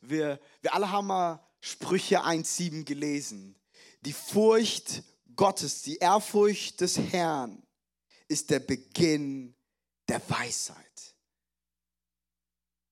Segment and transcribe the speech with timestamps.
[0.00, 3.54] wir, wir alle haben mal Sprüche 1,7 gelesen.
[4.02, 5.02] Die Furcht
[5.34, 7.62] Gottes, die Ehrfurcht des Herrn
[8.28, 9.54] ist der Beginn
[10.08, 11.14] der Weisheit.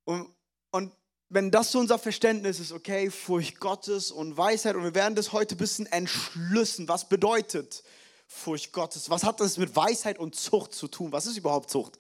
[0.05, 0.35] Und,
[0.71, 0.93] und
[1.29, 5.33] wenn das so unser Verständnis ist, okay, Furcht Gottes und Weisheit, und wir werden das
[5.33, 7.83] heute ein bisschen entschlüssen, was bedeutet
[8.29, 9.11] Furcht Gottes?
[9.11, 11.13] Was hat das mit Weisheit und Zucht zu tun?
[11.13, 11.99] Was ist überhaupt Zucht?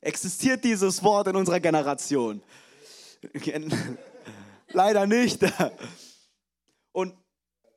[0.00, 2.42] Existiert dieses Wort in unserer Generation?
[4.68, 5.40] Leider nicht.
[6.92, 7.14] Und,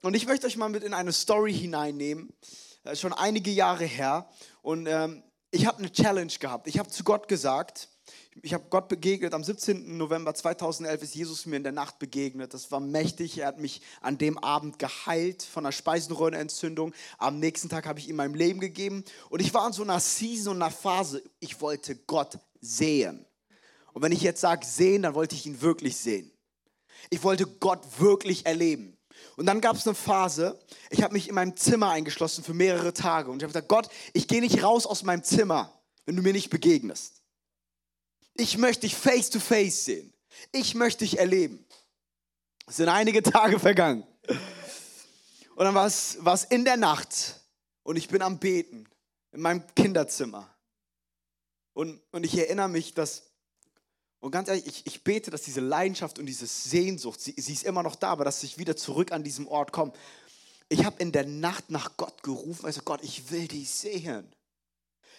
[0.01, 2.33] und ich möchte euch mal mit in eine Story hineinnehmen,
[2.93, 4.27] schon einige Jahre her.
[4.61, 6.67] Und ähm, ich habe eine Challenge gehabt.
[6.67, 7.89] Ich habe zu Gott gesagt,
[8.41, 9.33] ich habe Gott begegnet.
[9.33, 9.97] Am 17.
[9.97, 12.53] November 2011 ist Jesus mir in der Nacht begegnet.
[12.53, 13.37] Das war mächtig.
[13.37, 16.93] Er hat mich an dem Abend geheilt von einer Speisenröhrenentzündung.
[17.19, 19.03] Am nächsten Tag habe ich ihm mein Leben gegeben.
[19.29, 21.21] Und ich war in so einer Season einer Phase.
[21.39, 23.25] Ich wollte Gott sehen.
[23.93, 26.31] Und wenn ich jetzt sage sehen, dann wollte ich ihn wirklich sehen.
[27.09, 28.97] Ich wollte Gott wirklich erleben.
[29.35, 30.59] Und dann gab es eine Phase,
[30.89, 33.31] ich habe mich in meinem Zimmer eingeschlossen für mehrere Tage.
[33.31, 35.71] Und ich habe gesagt, Gott, ich gehe nicht raus aus meinem Zimmer,
[36.05, 37.21] wenn du mir nicht begegnest.
[38.35, 40.13] Ich möchte dich face to face sehen.
[40.51, 41.65] Ich möchte dich erleben.
[42.65, 44.05] Es sind einige Tage vergangen.
[45.55, 47.39] Und dann war es in der Nacht
[47.83, 48.87] und ich bin am Beten
[49.31, 50.49] in meinem Kinderzimmer.
[51.73, 53.32] Und, und ich erinnere mich, dass,
[54.23, 57.63] und ganz ehrlich, ich, ich bete, dass diese Leidenschaft und diese Sehnsucht, sie, sie ist
[57.63, 59.91] immer noch da, aber dass ich wieder zurück an diesem Ort komme.
[60.69, 64.33] Ich habe in der Nacht nach Gott gerufen, also Gott, ich will dich sehen.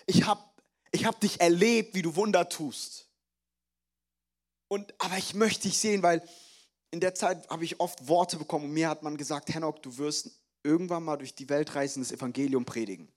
[0.06, 0.42] Ich habe
[0.90, 3.06] ich hab dich erlebt, wie du Wunder tust.
[4.68, 6.26] Und, aber ich möchte dich sehen, weil
[6.90, 9.98] in der Zeit habe ich oft Worte bekommen und mir hat man gesagt, Henok, du
[9.98, 10.30] wirst
[10.62, 13.12] irgendwann mal durch die Welt reisen, das Evangelium predigen.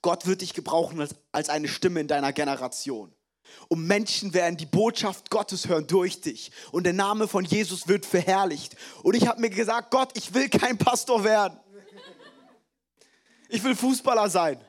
[0.00, 3.12] Gott wird dich gebrauchen als, als eine Stimme in deiner Generation.
[3.68, 6.52] Und Menschen werden die Botschaft Gottes hören durch dich.
[6.72, 8.76] Und der Name von Jesus wird verherrlicht.
[9.02, 11.58] Und ich habe mir gesagt, Gott, ich will kein Pastor werden.
[13.48, 14.60] Ich will Fußballer sein.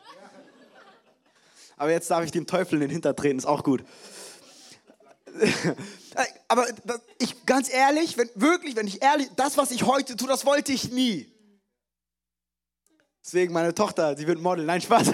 [1.77, 3.83] Aber jetzt darf ich dem Teufel in den Hintertreten, ist auch gut.
[6.47, 6.65] Aber
[7.19, 10.71] ich, ganz ehrlich, wenn, wirklich, wenn ich ehrlich, das, was ich heute tue, das wollte
[10.71, 11.31] ich nie.
[13.23, 14.65] Deswegen meine Tochter, sie wird Model.
[14.65, 15.11] Nein, Spaß.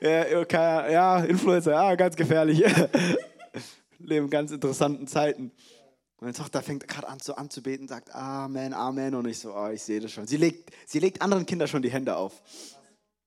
[0.00, 2.64] ja, ja, Influencer, ja, ganz gefährlich.
[3.98, 5.52] Leben ganz interessanten Zeiten.
[6.20, 9.14] Meine Tochter fängt gerade an, so anzubeten, sagt Amen, Amen.
[9.14, 10.26] Und ich so, oh, ich sehe das schon.
[10.26, 12.42] Sie legt, sie legt anderen Kindern schon die Hände auf.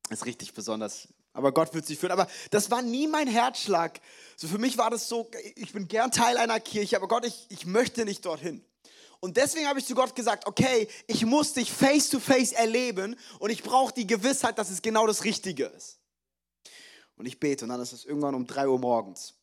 [0.09, 1.07] Das ist richtig besonders.
[1.33, 2.11] Aber Gott wird sie führen.
[2.11, 3.99] Aber das war nie mein Herzschlag.
[4.35, 7.47] So für mich war das so, ich bin gern Teil einer Kirche, aber Gott, ich,
[7.49, 8.63] ich möchte nicht dorthin.
[9.19, 13.15] Und deswegen habe ich zu Gott gesagt, okay, ich muss dich face to face erleben
[13.39, 15.97] und ich brauche die Gewissheit, dass es genau das Richtige ist.
[17.15, 19.35] Und ich bete und dann ist es irgendwann um 3 Uhr morgens.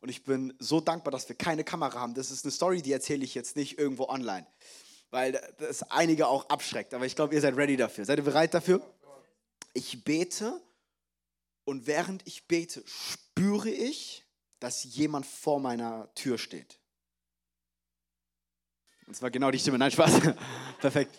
[0.00, 2.14] Und ich bin so dankbar, dass wir keine Kamera haben.
[2.14, 4.46] Das ist eine Story, die erzähle ich jetzt nicht irgendwo online,
[5.10, 6.92] weil das einige auch abschreckt.
[6.92, 8.04] Aber ich glaube, ihr seid ready dafür.
[8.04, 8.82] Seid ihr bereit dafür?
[9.72, 10.60] Ich bete
[11.64, 14.24] und während ich bete, spüre ich,
[14.60, 16.78] dass jemand vor meiner Tür steht.
[19.06, 20.20] Und zwar genau die Stimme, nein, Spaß.
[20.80, 21.14] Perfekt.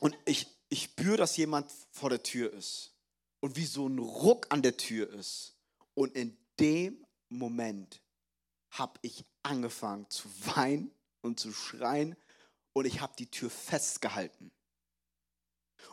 [0.00, 2.91] Und ich, ich spüre, dass jemand vor der Tür ist.
[3.42, 5.56] Und wie so ein Ruck an der Tür ist.
[5.94, 8.00] Und in dem Moment
[8.70, 10.90] habe ich angefangen zu weinen
[11.22, 12.16] und zu schreien.
[12.72, 14.52] Und ich habe die Tür festgehalten.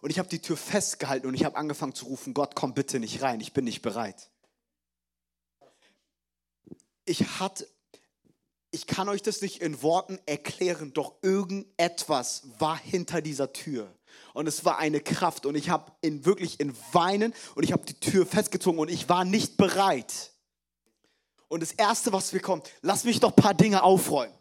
[0.01, 2.99] Und ich habe die Tür festgehalten und ich habe angefangen zu rufen, Gott, komm bitte
[2.99, 4.29] nicht rein, ich bin nicht bereit.
[7.05, 7.67] Ich hatte,
[8.71, 13.93] ich kann euch das nicht in Worten erklären, doch irgendetwas war hinter dieser Tür.
[14.33, 17.85] Und es war eine Kraft und ich habe in wirklich in Weinen und ich habe
[17.85, 20.33] die Tür festgezogen und ich war nicht bereit.
[21.47, 24.33] Und das Erste, was wir kommen, lass mich doch ein paar Dinge aufräumen.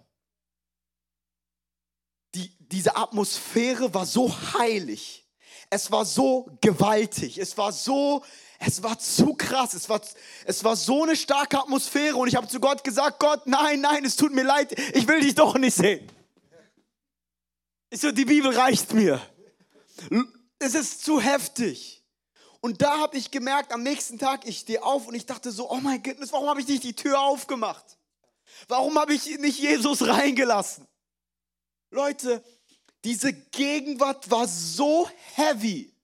[2.35, 5.27] Die, diese Atmosphäre war so heilig.
[5.71, 7.39] Es war so gewaltig.
[7.39, 8.23] Es war so,
[8.59, 9.75] es war zu krass.
[9.75, 10.01] Es war,
[10.45, 12.17] es war so eine starke Atmosphäre.
[12.17, 14.79] Und ich habe zu Gott gesagt, Gott, nein, nein, es tut mir leid.
[14.95, 16.07] Ich will dich doch nicht sehen.
[17.91, 19.21] Ich so, die Bibel reicht mir.
[20.59, 22.05] Es ist zu heftig.
[22.61, 25.71] Und da habe ich gemerkt, am nächsten Tag, ich stehe auf und ich dachte so,
[25.71, 27.99] oh mein Gott, warum habe ich nicht die Tür aufgemacht?
[28.67, 30.87] Warum habe ich nicht Jesus reingelassen?
[31.91, 32.43] Leute,
[33.05, 35.95] diese Gegenwart war so heavy.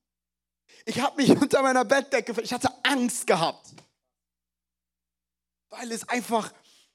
[0.84, 3.66] Ich habe mich unter meiner Bettdecke, ich hatte Angst gehabt.
[5.70, 6.52] Weil es einfach,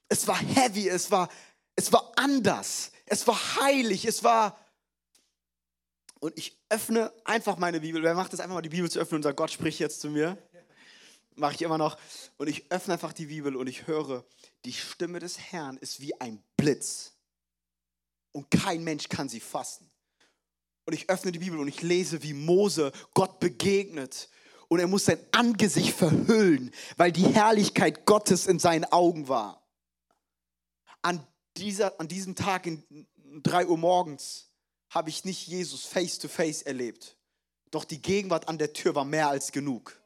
[0.08, 1.28] es war heavy, es war,
[1.76, 4.58] es war anders, es war heilig, es war.
[6.20, 8.02] Und ich öffne einfach meine Bibel.
[8.02, 10.10] Wer macht das einfach mal, die Bibel zu öffnen und sagt, Gott spricht jetzt zu
[10.10, 10.38] mir?
[11.40, 11.98] mache ich immer noch.
[12.36, 14.24] Und ich öffne einfach die Bibel und ich höre,
[14.64, 17.14] die Stimme des Herrn ist wie ein Blitz.
[18.32, 19.90] Und kein Mensch kann sie fassen.
[20.86, 24.28] Und ich öffne die Bibel und ich lese, wie Mose Gott begegnet.
[24.68, 29.66] Und er muss sein Angesicht verhüllen, weil die Herrlichkeit Gottes in seinen Augen war.
[31.02, 31.26] An,
[31.56, 33.06] dieser, an diesem Tag in
[33.42, 34.49] 3 Uhr morgens
[34.90, 37.16] habe ich nicht Jesus face to face erlebt.
[37.70, 40.00] Doch die Gegenwart an der Tür war mehr als genug.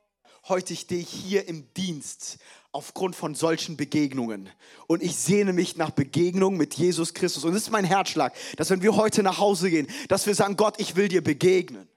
[0.47, 2.39] Heute stehe ich hier im Dienst
[2.71, 4.51] aufgrund von solchen Begegnungen.
[4.87, 7.45] Und ich sehne mich nach Begegnungen mit Jesus Christus.
[7.45, 10.57] Und das ist mein Herzschlag, dass wenn wir heute nach Hause gehen, dass wir sagen,
[10.57, 11.89] Gott, ich will dir begegnen.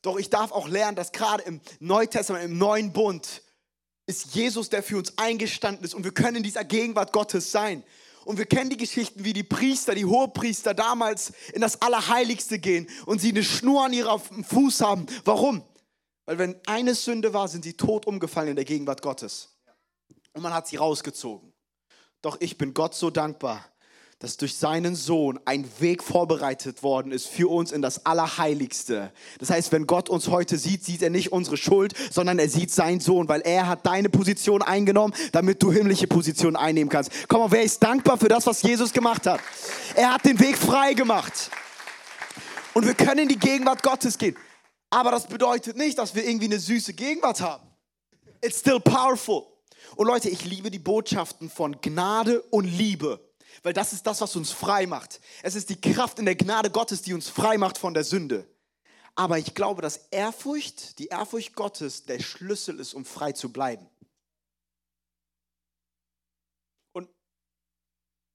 [0.00, 3.42] Doch ich darf auch lernen, dass gerade im Neutestament, im neuen Bund,
[4.06, 5.94] ist Jesus, der für uns eingestanden ist.
[5.94, 7.84] Und wir können in dieser Gegenwart Gottes sein.
[8.24, 12.88] Und wir kennen die Geschichten, wie die Priester, die Hohepriester damals in das Allerheiligste gehen
[13.06, 15.06] und sie eine Schnur an ihrem Fuß haben.
[15.24, 15.62] Warum?
[16.26, 19.48] Weil wenn eine Sünde war, sind sie tot umgefallen in der Gegenwart Gottes.
[20.32, 21.52] Und man hat sie rausgezogen.
[22.22, 23.64] Doch ich bin Gott so dankbar,
[24.20, 29.12] dass durch seinen Sohn ein Weg vorbereitet worden ist für uns in das Allerheiligste.
[29.38, 32.70] Das heißt, wenn Gott uns heute sieht, sieht er nicht unsere Schuld, sondern er sieht
[32.70, 37.10] seinen Sohn, weil er hat deine Position eingenommen, damit du himmlische Position einnehmen kannst.
[37.28, 39.40] Komm mal, wer ist dankbar für das, was Jesus gemacht hat?
[39.94, 41.50] Er hat den Weg frei gemacht.
[42.74, 44.36] Und wir können in die Gegenwart Gottes gehen.
[44.90, 47.66] Aber das bedeutet nicht, dass wir irgendwie eine süße Gegenwart haben.
[48.42, 49.46] It's still powerful.
[49.96, 53.29] Und Leute, ich liebe die Botschaften von Gnade und Liebe.
[53.62, 55.20] Weil das ist das, was uns frei macht.
[55.42, 58.46] Es ist die Kraft in der Gnade Gottes, die uns frei macht von der Sünde.
[59.14, 63.88] Aber ich glaube, dass Ehrfurcht, die Ehrfurcht Gottes, der Schlüssel ist, um frei zu bleiben.
[66.92, 67.08] Und,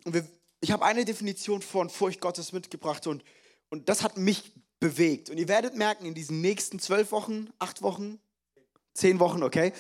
[0.04, 0.28] und wir,
[0.62, 3.24] ich habe eine Definition von Furcht Gottes mitgebracht und,
[3.70, 5.30] und das hat mich bewegt.
[5.30, 8.20] Und ihr werdet merken, in diesen nächsten zwölf Wochen, acht Wochen,
[8.94, 9.74] zehn Wochen, okay?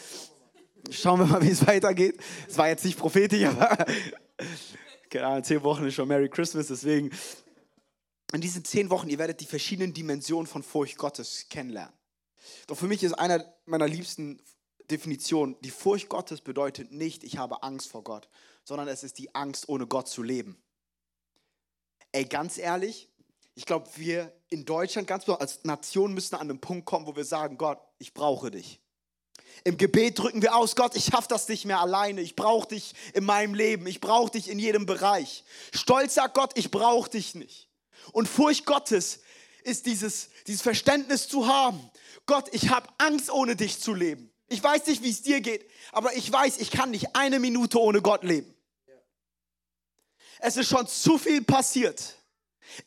[0.89, 2.19] Schauen wir mal, wie es weitergeht.
[2.47, 3.85] Es war jetzt nicht prophetisch, aber
[5.15, 7.09] keine Ahnung, zehn Wochen ist schon Merry Christmas, deswegen
[8.33, 11.93] in diesen zehn Wochen, ihr werdet die verschiedenen Dimensionen von Furcht Gottes kennenlernen.
[12.67, 14.41] Doch für mich ist einer meiner liebsten
[14.91, 18.27] Definitionen, die Furcht Gottes bedeutet nicht, ich habe Angst vor Gott,
[18.65, 20.61] sondern es ist die Angst, ohne Gott zu leben.
[22.11, 23.09] Ey, ganz ehrlich,
[23.53, 27.23] ich glaube, wir in Deutschland ganz als Nation müssen an einen Punkt kommen, wo wir
[27.23, 28.81] sagen, Gott, ich brauche dich.
[29.63, 32.21] Im Gebet drücken wir aus, Gott, ich schaffe das nicht mehr alleine.
[32.21, 33.87] Ich brauche dich in meinem Leben.
[33.87, 35.43] Ich brauche dich in jedem Bereich.
[35.73, 37.67] Stolz sagt Gott, ich brauche dich nicht.
[38.11, 39.21] Und Furcht Gottes
[39.63, 41.79] ist dieses, dieses Verständnis zu haben.
[42.27, 44.31] Gott, ich habe Angst, ohne dich zu leben.
[44.47, 47.79] Ich weiß nicht, wie es dir geht, aber ich weiß, ich kann nicht eine Minute
[47.79, 48.53] ohne Gott leben.
[50.39, 52.15] Es ist schon zu viel passiert.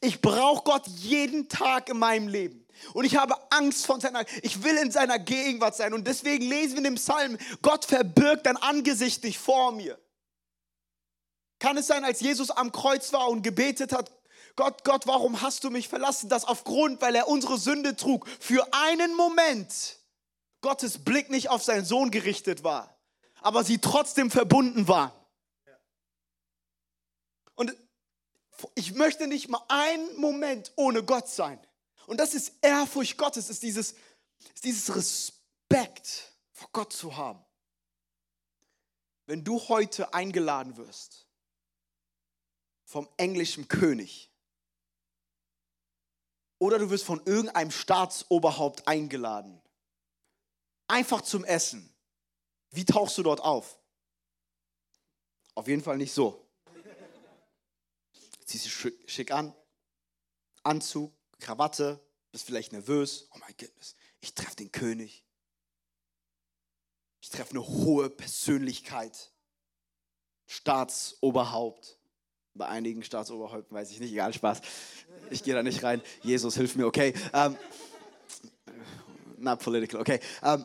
[0.01, 2.67] Ich brauche Gott jeden Tag in meinem Leben.
[2.95, 5.93] Und ich habe Angst von seiner, ich will in seiner Gegenwart sein.
[5.93, 9.99] Und deswegen lesen wir in dem Psalm, Gott verbirgt dein Angesicht nicht vor mir.
[11.59, 14.13] Kann es sein, als Jesus am Kreuz war und gebetet hat,
[14.55, 16.29] Gott, Gott, warum hast du mich verlassen?
[16.29, 18.29] Das aufgrund, weil er unsere Sünde trug.
[18.41, 19.99] Für einen Moment
[20.61, 22.97] Gottes Blick nicht auf seinen Sohn gerichtet war,
[23.41, 25.13] aber sie trotzdem verbunden waren.
[27.55, 27.75] Und
[28.75, 31.61] ich möchte nicht mal einen Moment ohne Gott sein.
[32.07, 33.95] Und das ist Ehrfurcht Gottes, ist dieses,
[34.55, 37.45] ist dieses Respekt vor Gott zu haben.
[39.27, 41.27] Wenn du heute eingeladen wirst
[42.85, 44.33] vom englischen König
[46.59, 49.61] oder du wirst von irgendeinem Staatsoberhaupt eingeladen,
[50.89, 51.95] einfach zum Essen,
[52.71, 53.79] wie tauchst du dort auf?
[55.55, 56.48] Auf jeden Fall nicht so.
[58.49, 59.55] Ziehst du schick an,
[60.63, 62.03] Anzug, Krawatte,
[62.33, 63.29] bist vielleicht nervös.
[63.35, 65.23] Oh mein Gott, ich treffe den König.
[67.21, 69.35] Ich treffe eine hohe Persönlichkeit.
[70.47, 71.99] Staatsoberhaupt.
[72.55, 74.63] Bei einigen Staatsoberhäupten weiß ich nicht, egal, Spaß.
[75.29, 76.01] Ich gehe da nicht rein.
[76.23, 77.13] Jesus, hilf mir, okay.
[77.35, 77.55] Ähm,
[79.37, 80.21] not political, okay.
[80.43, 80.65] Ähm,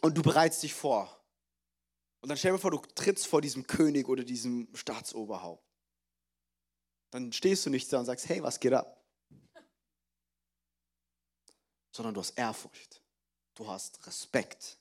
[0.00, 1.24] und du bereitest dich vor.
[2.20, 5.67] Und dann stell dir vor, du trittst vor diesem König oder diesem Staatsoberhaupt.
[7.10, 8.98] Dann stehst du nicht da und sagst, hey, was geht ab?
[11.98, 13.02] sondern du hast Ehrfurcht.
[13.56, 14.78] Du hast Respekt,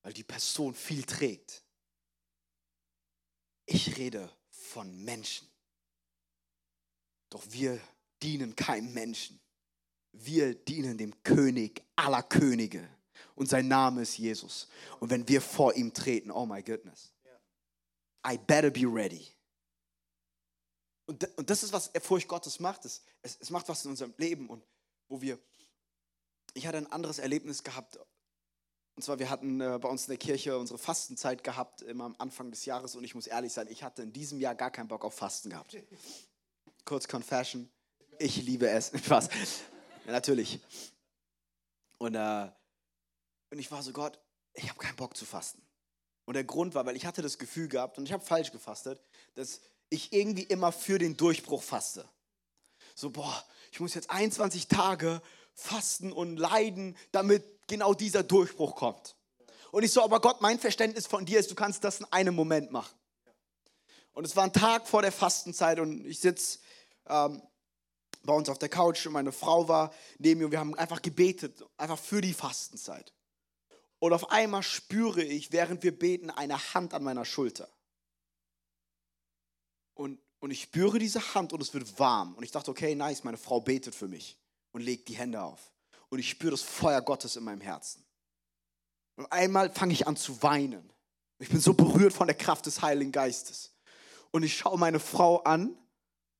[0.00, 1.62] weil die Person viel trägt.
[3.66, 5.46] Ich rede von Menschen.
[7.28, 7.78] Doch wir
[8.22, 9.38] dienen keinem Menschen.
[10.12, 12.88] Wir dienen dem König aller Könige.
[13.34, 14.66] Und sein Name ist Jesus.
[14.98, 17.12] Und wenn wir vor ihm treten, oh my goodness,
[18.26, 19.28] I better be ready.
[21.06, 22.84] Und, und das ist, was Furcht Gottes macht.
[22.84, 24.48] Es, es, es macht was in unserem Leben.
[24.48, 24.64] Und
[25.08, 25.38] wo wir,
[26.54, 27.98] ich hatte ein anderes Erlebnis gehabt
[28.96, 32.14] und zwar, wir hatten äh, bei uns in der Kirche unsere Fastenzeit gehabt, immer am
[32.18, 32.94] Anfang des Jahres.
[32.94, 35.50] Und ich muss ehrlich sein, ich hatte in diesem Jahr gar keinen Bock auf Fasten
[35.50, 35.76] gehabt.
[36.84, 37.68] Kurz Confession,
[38.18, 38.92] ich liebe es.
[39.10, 39.28] Was?
[40.06, 40.60] Ja, natürlich.
[41.98, 42.50] Und, äh,
[43.50, 44.20] und ich war so, Gott,
[44.52, 45.60] ich habe keinen Bock zu fasten.
[46.24, 49.02] Und der Grund war, weil ich hatte das Gefühl gehabt, und ich habe falsch gefastet,
[49.34, 49.60] dass
[49.94, 52.08] ich irgendwie immer für den Durchbruch faste.
[52.94, 55.20] So, boah, ich muss jetzt 21 Tage
[55.54, 59.16] fasten und leiden, damit genau dieser Durchbruch kommt.
[59.70, 62.34] Und ich so, aber Gott, mein Verständnis von dir ist, du kannst das in einem
[62.34, 62.94] Moment machen.
[64.12, 66.60] Und es war ein Tag vor der Fastenzeit und ich sitze
[67.08, 67.42] ähm,
[68.22, 71.02] bei uns auf der Couch und meine Frau war neben mir und wir haben einfach
[71.02, 73.12] gebetet, einfach für die Fastenzeit.
[73.98, 77.68] Und auf einmal spüre ich, während wir beten, eine Hand an meiner Schulter.
[79.94, 82.34] Und, und ich spüre diese Hand und es wird warm.
[82.34, 84.38] Und ich dachte, okay, nice, meine Frau betet für mich
[84.72, 85.72] und legt die Hände auf.
[86.08, 88.04] Und ich spüre das Feuer Gottes in meinem Herzen.
[89.16, 90.92] Und einmal fange ich an zu weinen.
[91.38, 93.72] Ich bin so berührt von der Kraft des Heiligen Geistes.
[94.30, 95.76] Und ich schaue meine Frau an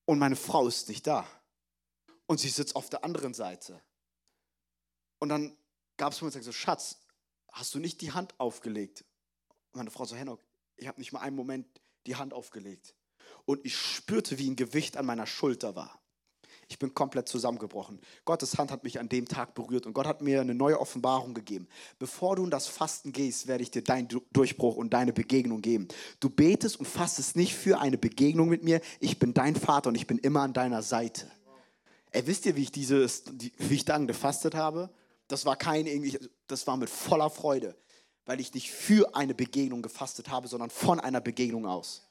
[0.04, 1.26] und meine Frau ist nicht da.
[2.26, 3.80] Und sie sitzt auf der anderen Seite.
[5.18, 5.56] Und dann
[5.96, 6.98] gab es mir so, Schatz,
[7.52, 9.04] hast du nicht die Hand aufgelegt?
[9.72, 10.40] Und meine Frau so, Henok,
[10.76, 11.66] ich habe nicht mal einen Moment
[12.06, 12.94] die Hand aufgelegt.
[13.46, 16.00] Und ich spürte, wie ein Gewicht an meiner Schulter war.
[16.68, 18.00] Ich bin komplett zusammengebrochen.
[18.24, 21.34] Gottes Hand hat mich an dem Tag berührt und Gott hat mir eine neue Offenbarung
[21.34, 21.68] gegeben.
[21.98, 25.88] Bevor du in das Fasten gehst, werde ich dir deinen Durchbruch und deine Begegnung geben.
[26.20, 28.80] Du betest und fastest nicht für eine Begegnung mit mir.
[29.00, 31.30] Ich bin dein Vater und ich bin immer an deiner Seite.
[32.10, 33.24] Ey, wisst ihr, wie ich, dieses,
[33.58, 34.90] wie ich dann gefastet habe?
[35.28, 37.76] Das war kein irgendwie, das war mit voller Freude,
[38.24, 42.02] weil ich nicht für eine Begegnung gefastet habe, sondern von einer Begegnung aus.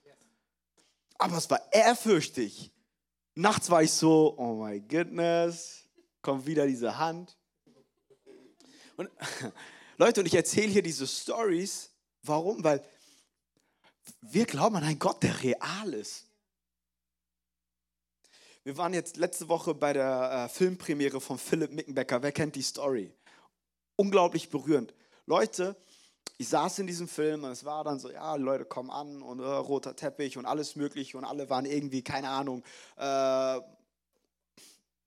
[1.17, 2.71] Aber es war ehrfürchtig.
[3.35, 5.83] Nachts war ich so, oh my goodness,
[6.21, 7.37] kommt wieder diese Hand.
[8.95, 9.09] Und
[9.97, 11.91] Leute, und ich erzähle hier diese Stories.
[12.21, 12.63] Warum?
[12.63, 12.83] Weil
[14.21, 16.25] wir glauben an einen Gott, der real ist.
[18.63, 22.23] Wir waren jetzt letzte Woche bei der äh, Filmpremiere von Philipp Mickenbecker.
[22.23, 23.13] Wer kennt die Story?
[23.97, 24.93] Unglaublich berührend.
[25.25, 25.75] Leute,
[26.37, 29.39] ich saß in diesem Film und es war dann so, ja, Leute kommen an und
[29.39, 32.63] äh, roter Teppich und alles mögliche und alle waren irgendwie, keine Ahnung,
[32.97, 33.61] äh,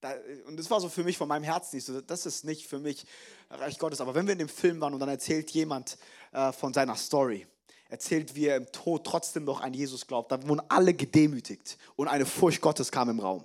[0.00, 0.14] da,
[0.46, 2.78] und das war so für mich von meinem Herzen nicht so, das ist nicht für
[2.78, 3.06] mich
[3.50, 4.00] Reich Gottes.
[4.00, 5.98] Aber wenn wir in dem Film waren und dann erzählt jemand
[6.32, 7.46] äh, von seiner Story,
[7.88, 12.08] erzählt, wie er im Tod trotzdem noch an Jesus glaubt, dann wurden alle gedemütigt und
[12.08, 13.44] eine Furcht Gottes kam im Raum.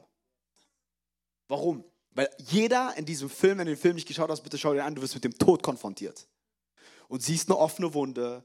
[1.47, 1.83] Warum?
[2.11, 4.83] Weil jeder in diesem Film, wenn du den Film nicht geschaut hast, bitte schau dir
[4.83, 6.27] an, du wirst mit dem Tod konfrontiert
[7.11, 8.41] und siehst eine offene Wunde.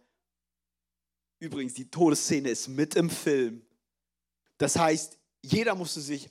[1.39, 3.65] Übrigens, die Todesszene ist mit im Film.
[4.59, 6.31] Das heißt, jeder musste sich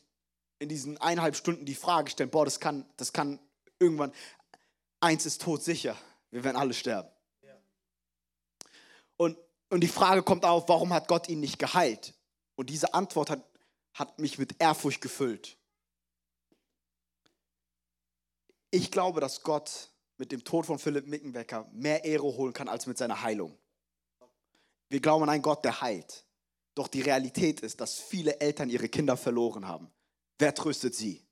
[0.60, 3.39] in diesen eineinhalb Stunden die Frage stellen, boah, das kann, das kann
[3.80, 4.12] irgendwann,
[5.00, 5.96] eins ist tot sicher,
[6.30, 7.10] wir werden alle sterben.
[9.15, 9.38] Und,
[9.70, 12.13] und die Frage kommt auf, warum hat Gott ihn nicht geheilt?
[12.56, 13.46] Und diese Antwort hat,
[13.94, 15.56] hat mich mit Ehrfurcht gefüllt.
[18.72, 22.88] Ich glaube, dass Gott mit dem Tod von Philipp Mickenbecker mehr Ehre holen kann als
[22.88, 23.57] mit seiner Heilung.
[24.89, 26.25] Wir glauben an einen Gott, der heilt.
[26.75, 29.89] Doch die Realität ist, dass viele Eltern ihre Kinder verloren haben.
[30.38, 31.25] Wer tröstet sie?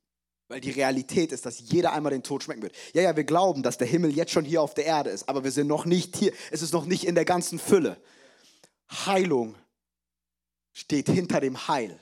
[0.47, 2.75] Weil die Realität ist, dass jeder einmal den Tod schmecken wird.
[2.93, 5.43] Ja, ja, wir glauben, dass der Himmel jetzt schon hier auf der Erde ist, aber
[5.43, 6.33] wir sind noch nicht hier.
[6.51, 8.01] Es ist noch nicht in der ganzen Fülle.
[8.89, 9.55] Heilung
[10.71, 11.99] steht hinter dem Heil.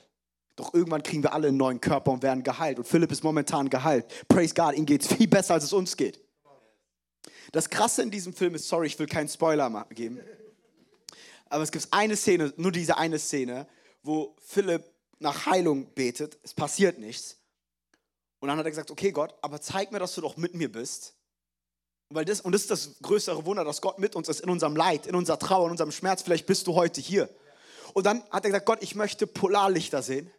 [0.56, 2.78] Doch irgendwann kriegen wir alle einen neuen Körper und werden geheilt.
[2.78, 4.06] Und Philipp ist momentan geheilt.
[4.28, 6.20] Praise God, ihm geht es viel besser, als es uns geht.
[7.50, 10.20] Das Krasse in diesem Film ist, sorry, ich will keinen Spoiler geben,
[11.48, 13.66] aber es gibt eine Szene, nur diese eine Szene,
[14.02, 14.84] wo Philipp
[15.18, 17.36] nach Heilung betet, es passiert nichts.
[18.40, 20.70] Und dann hat er gesagt, okay Gott, aber zeig mir, dass du doch mit mir
[20.70, 21.14] bist.
[22.08, 24.76] Weil das, und das ist das größere Wunder, dass Gott mit uns ist, in unserem
[24.76, 26.22] Leid, in unserer Trauer, in unserem Schmerz.
[26.22, 27.28] Vielleicht bist du heute hier.
[27.94, 30.30] Und dann hat er gesagt, Gott, ich möchte Polarlichter sehen.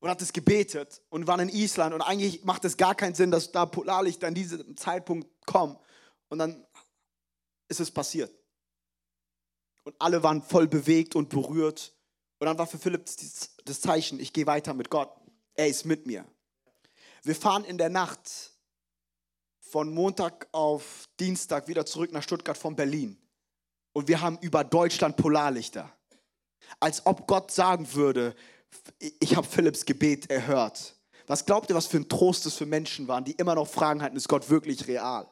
[0.00, 1.94] Und hat es gebetet und waren in Island.
[1.94, 5.76] Und eigentlich macht es gar keinen Sinn, dass da Polarlichter in diesem Zeitpunkt kommen.
[6.28, 6.66] Und dann
[7.68, 8.32] ist es passiert.
[9.84, 11.94] Und alle waren voll bewegt und berührt.
[12.38, 13.06] Und dann war für Philipp
[13.64, 15.10] das Zeichen, ich gehe weiter mit Gott.
[15.54, 16.24] Er ist mit mir.
[17.22, 18.52] Wir fahren in der Nacht
[19.60, 23.16] von Montag auf Dienstag wieder zurück nach Stuttgart von Berlin.
[23.92, 25.90] Und wir haben über Deutschland Polarlichter.
[26.80, 28.34] Als ob Gott sagen würde,
[28.98, 30.94] ich habe Philipps Gebet erhört.
[31.26, 34.02] Was glaubt ihr, was für ein Trost es für Menschen waren, die immer noch Fragen
[34.02, 35.28] hatten, ist Gott wirklich real?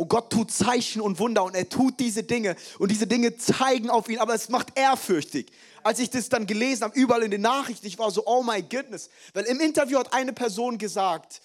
[0.00, 2.56] Und Gott tut Zeichen und Wunder und er tut diese Dinge.
[2.78, 5.52] Und diese Dinge zeigen auf ihn, aber es macht ehrfürchtig.
[5.82, 8.62] Als ich das dann gelesen habe, überall in den Nachrichten, ich war so, oh my
[8.62, 9.10] goodness.
[9.34, 11.42] Weil im Interview hat eine Person gesagt,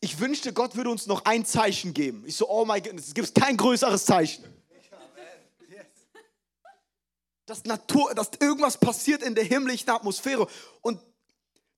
[0.00, 2.24] ich wünschte, Gott würde uns noch ein Zeichen geben.
[2.26, 4.44] Ich so, oh mein Gott, es gibt kein größeres Zeichen.
[7.46, 10.48] Dass, Natur, dass irgendwas passiert in der himmlischen Atmosphäre
[10.80, 11.00] und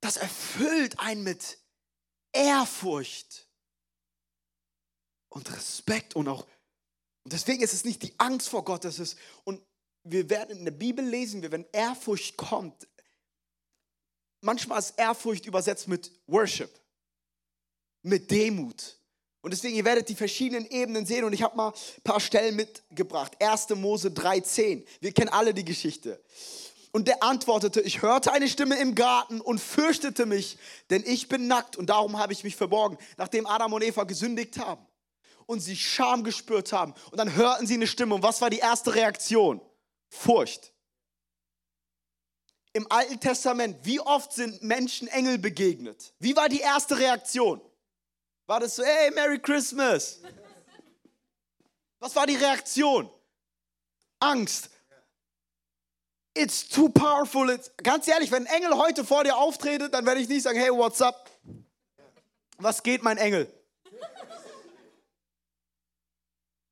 [0.01, 1.59] das erfüllt einen mit
[2.33, 3.47] Ehrfurcht
[5.33, 6.47] und Respekt und auch,
[7.25, 9.61] und deswegen ist es nicht die Angst vor Gott, es ist, und
[10.05, 12.89] wir werden in der Bibel lesen, wenn Ehrfurcht kommt,
[14.41, 16.71] manchmal ist Ehrfurcht übersetzt mit Worship,
[18.03, 18.99] mit Demut.
[19.41, 22.55] Und deswegen, ihr werdet die verschiedenen Ebenen sehen und ich habe mal ein paar Stellen
[22.55, 23.37] mitgebracht.
[23.41, 23.71] 1.
[23.71, 24.85] Mose 3,10.
[25.01, 26.23] Wir kennen alle die Geschichte.
[26.93, 30.59] Und der antwortete, ich hörte eine Stimme im Garten und fürchtete mich,
[30.91, 34.59] denn ich bin nackt und darum habe ich mich verborgen, nachdem Adam und Eva gesündigt
[34.59, 34.87] haben
[35.47, 36.95] und sie Scham gespürt haben.
[37.11, 38.15] Und dann hörten sie eine Stimme.
[38.15, 39.61] Und was war die erste Reaktion?
[40.09, 40.73] Furcht.
[42.75, 46.15] Im Alten Testament, wie oft sind Menschen Engel begegnet?
[46.19, 47.61] Wie war die erste Reaktion?
[48.47, 50.21] War das so, hey, Merry Christmas?
[51.99, 53.11] Was war die Reaktion?
[54.21, 54.71] Angst.
[56.35, 57.51] It's too powerful.
[57.51, 60.59] It's, ganz ehrlich, wenn ein Engel heute vor dir auftretet, dann werde ich nicht sagen,
[60.59, 61.31] hey, what's up?
[62.57, 63.53] Was geht, mein Engel?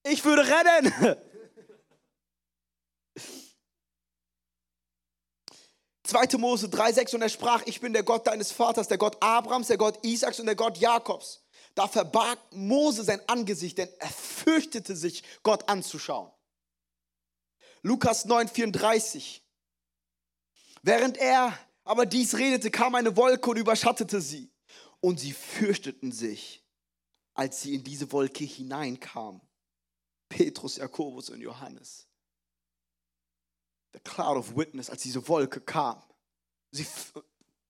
[0.02, 1.16] Ich würde rennen.
[6.10, 6.38] 2.
[6.38, 9.78] Mose 3,6 und er sprach, ich bin der Gott deines Vaters, der Gott Abrahams, der
[9.78, 11.44] Gott Isaaks und der Gott Jakobs.
[11.74, 16.32] Da verbarg Mose sein Angesicht, denn er fürchtete sich, Gott anzuschauen.
[17.82, 19.40] Lukas 9,34.
[20.82, 24.50] Während er aber dies redete, kam eine Wolke und überschattete sie.
[25.00, 26.66] Und sie fürchteten sich,
[27.34, 29.40] als sie in diese Wolke hineinkamen.
[30.30, 32.06] Petrus, Jakobus und Johannes
[33.92, 36.02] the cloud of witness, als diese Wolke kam.
[36.70, 36.86] Sie,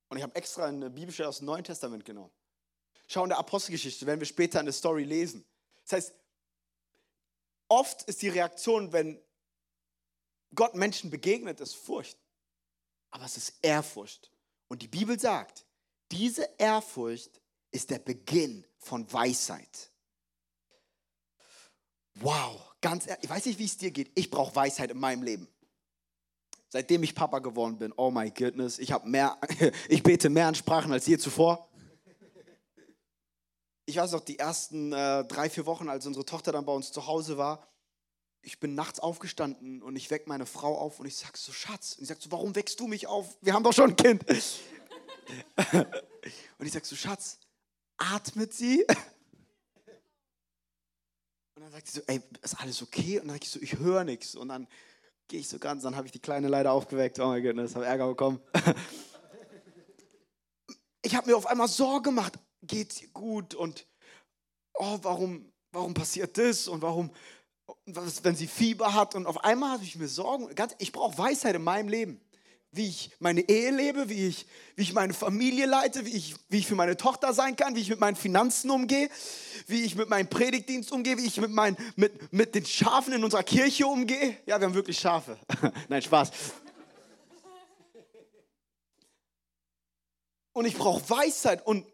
[0.08, 2.32] und ich habe extra eine Bibelstelle aus dem Neuen Testament genommen.
[3.06, 5.44] Schau in der Apostelgeschichte, werden wir später in der Story lesen.
[5.84, 6.14] Das heißt,
[7.68, 9.20] oft ist die Reaktion, wenn
[10.54, 12.18] Gott Menschen begegnet, ist Furcht.
[13.10, 14.30] Aber es ist Ehrfurcht.
[14.68, 15.64] Und die Bibel sagt,
[16.12, 17.40] diese Ehrfurcht
[17.72, 19.89] ist der Beginn von Weisheit.
[22.14, 24.10] Wow, ganz ehrlich, ich weiß nicht, wie es dir geht.
[24.14, 25.48] Ich brauche Weisheit in meinem Leben.
[26.68, 29.38] Seitdem ich Papa geworden bin, oh my goodness, ich habe mehr,
[29.88, 31.68] ich bete mehr an Sprachen als je zuvor.
[33.86, 36.92] Ich weiß noch, die ersten äh, drei, vier Wochen, als unsere Tochter dann bei uns
[36.92, 37.66] zu Hause war,
[38.42, 41.96] ich bin nachts aufgestanden und ich weck meine Frau auf und ich sag so, Schatz,
[41.96, 43.36] und ich sag so, warum weckst du mich auf?
[43.42, 44.24] Wir haben doch schon ein Kind.
[46.58, 47.38] und ich sag so, Schatz,
[47.98, 48.86] atmet sie?
[51.60, 53.20] Und dann sagt sie so, ey, ist alles okay?
[53.20, 54.34] Und dann sag ich so, ich höre nichts.
[54.34, 54.66] Und dann
[55.28, 57.20] gehe ich so ganz, dann habe ich die Kleine leider aufgeweckt.
[57.20, 58.40] Oh mein Gott, habe Ärger bekommen.
[61.02, 63.86] Ich habe mir auf einmal Sorge gemacht, geht es ihr gut und
[64.74, 67.10] oh, warum, warum passiert das und warum,
[67.86, 70.54] was, wenn sie Fieber hat und auf einmal habe ich mir Sorgen.
[70.54, 72.20] Ganz, ich brauche Weisheit in meinem Leben
[72.72, 76.58] wie ich meine Ehe lebe, wie ich, wie ich meine Familie leite, wie ich, wie
[76.58, 79.08] ich für meine Tochter sein kann, wie ich mit meinen Finanzen umgehe,
[79.66, 83.24] wie ich mit meinem Predigtdienst umgehe, wie ich mit, mein, mit, mit den Schafen in
[83.24, 84.36] unserer Kirche umgehe.
[84.46, 85.36] Ja, wir haben wirklich Schafe.
[85.88, 86.30] Nein, Spaß.
[90.52, 91.66] Und ich brauche Weisheit.
[91.66, 91.86] Und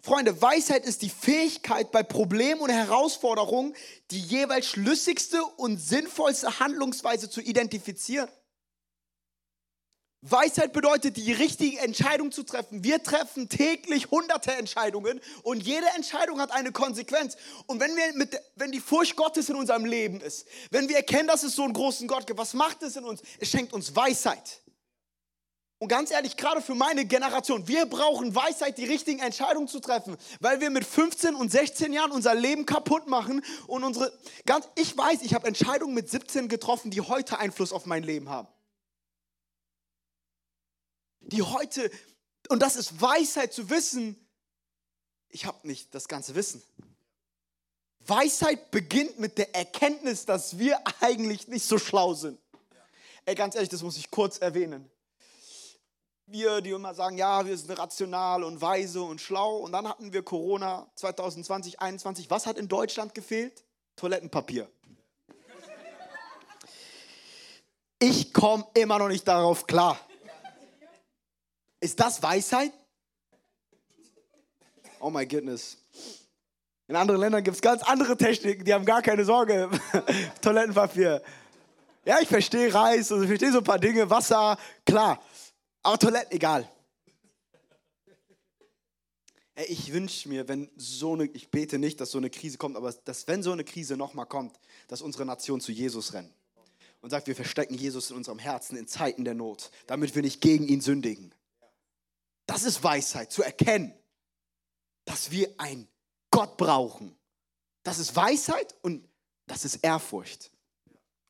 [0.00, 3.74] Freunde, Weisheit ist die Fähigkeit, bei Problemen und Herausforderungen
[4.12, 8.28] die jeweils schlüssigste und sinnvollste Handlungsweise zu identifizieren.
[10.22, 12.84] Weisheit bedeutet, die richtige Entscheidung zu treffen.
[12.84, 17.38] Wir treffen täglich hunderte Entscheidungen und jede Entscheidung hat eine Konsequenz.
[17.66, 21.26] Und wenn, wir mit, wenn die Furcht Gottes in unserem Leben ist, wenn wir erkennen,
[21.26, 23.22] dass es so einen großen Gott gibt, was macht es in uns?
[23.38, 24.60] Es schenkt uns Weisheit.
[25.78, 30.18] Und ganz ehrlich, gerade für meine Generation, wir brauchen Weisheit, die richtigen Entscheidungen zu treffen,
[30.38, 34.12] weil wir mit 15 und 16 Jahren unser Leben kaputt machen und unsere
[34.44, 38.28] ganz ich weiß, ich habe Entscheidungen mit 17 getroffen, die heute Einfluss auf mein Leben
[38.28, 38.48] haben
[41.32, 41.90] die heute,
[42.48, 44.16] und das ist Weisheit zu wissen,
[45.28, 46.62] ich habe nicht das ganze Wissen.
[48.00, 52.38] Weisheit beginnt mit der Erkenntnis, dass wir eigentlich nicht so schlau sind.
[53.24, 54.90] Ey, ganz ehrlich, das muss ich kurz erwähnen.
[56.26, 59.58] Wir, die immer sagen, ja, wir sind rational und weise und schlau.
[59.58, 62.30] Und dann hatten wir Corona 2020, 2021.
[62.30, 63.64] Was hat in Deutschland gefehlt?
[63.96, 64.70] Toilettenpapier.
[67.98, 69.98] Ich komme immer noch nicht darauf klar.
[71.80, 72.72] Ist das Weisheit?
[75.00, 75.78] Oh my goodness.
[76.86, 79.70] In anderen Ländern gibt es ganz andere Techniken, die haben gar keine Sorge.
[80.42, 81.22] Toilettenpapier.
[82.04, 85.22] Ja, ich verstehe Reis und ich verstehe so ein paar Dinge, Wasser, klar.
[85.82, 86.68] Aber Toiletten, egal.
[89.54, 92.76] Ey, ich wünsche mir, wenn so eine, ich bete nicht, dass so eine Krise kommt,
[92.76, 96.32] aber dass wenn so eine Krise nochmal kommt, dass unsere Nation zu Jesus rennt
[97.00, 100.40] und sagt, wir verstecken Jesus in unserem Herzen in Zeiten der Not, damit wir nicht
[100.40, 101.32] gegen ihn sündigen.
[102.50, 103.94] Das ist Weisheit, zu erkennen,
[105.04, 105.86] dass wir einen
[106.32, 107.16] Gott brauchen.
[107.84, 109.08] Das ist Weisheit und
[109.46, 110.50] das ist Ehrfurcht.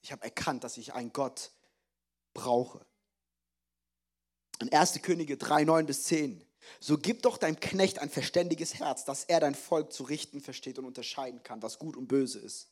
[0.01, 1.51] Ich habe erkannt, dass ich einen Gott
[2.33, 2.87] brauche.
[4.61, 5.03] In 1.
[5.03, 6.43] Könige 3, 9 bis 10.
[6.81, 10.79] So gib doch deinem Knecht ein verständiges Herz, dass er dein Volk zu richten versteht
[10.79, 12.71] und unterscheiden kann, was gut und böse ist.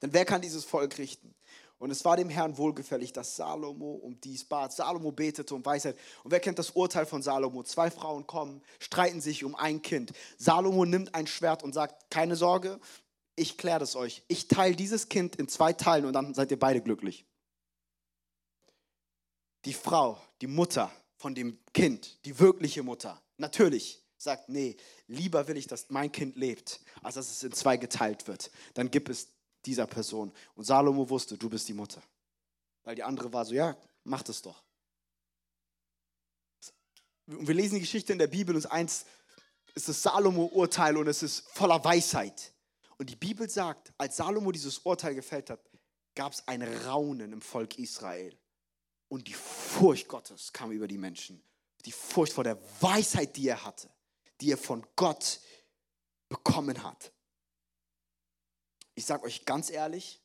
[0.00, 1.34] Denn wer kann dieses Volk richten?
[1.80, 4.70] Und es war dem Herrn wohlgefällig, dass Salomo um dies bat.
[4.70, 5.96] Salomo betete um Weisheit.
[6.22, 7.62] Und wer kennt das Urteil von Salomo?
[7.62, 10.12] Zwei Frauen kommen, streiten sich um ein Kind.
[10.36, 12.78] Salomo nimmt ein Schwert und sagt, keine Sorge,
[13.34, 14.22] ich kläre das euch.
[14.28, 17.24] Ich teile dieses Kind in zwei Teilen und dann seid ihr beide glücklich.
[19.64, 25.56] Die Frau, die Mutter von dem Kind, die wirkliche Mutter, natürlich sagt, nee, lieber will
[25.56, 28.50] ich, dass mein Kind lebt, als dass es in zwei geteilt wird.
[28.74, 29.28] Dann gibt es
[29.66, 30.32] dieser Person.
[30.54, 32.02] Und Salomo wusste, du bist die Mutter.
[32.84, 34.62] Weil die andere war so, ja, mach das doch.
[37.26, 39.04] Und wir lesen die Geschichte in der Bibel und eins
[39.74, 42.52] ist das Salomo-Urteil und es ist voller Weisheit.
[42.98, 45.60] Und die Bibel sagt, als Salomo dieses Urteil gefällt hat,
[46.14, 48.36] gab es ein Raunen im Volk Israel.
[49.08, 51.42] Und die Furcht Gottes kam über die Menschen.
[51.84, 53.88] Die Furcht vor der Weisheit, die er hatte,
[54.40, 55.40] die er von Gott
[56.28, 57.12] bekommen hat.
[59.00, 60.20] Ich sage euch ganz ehrlich,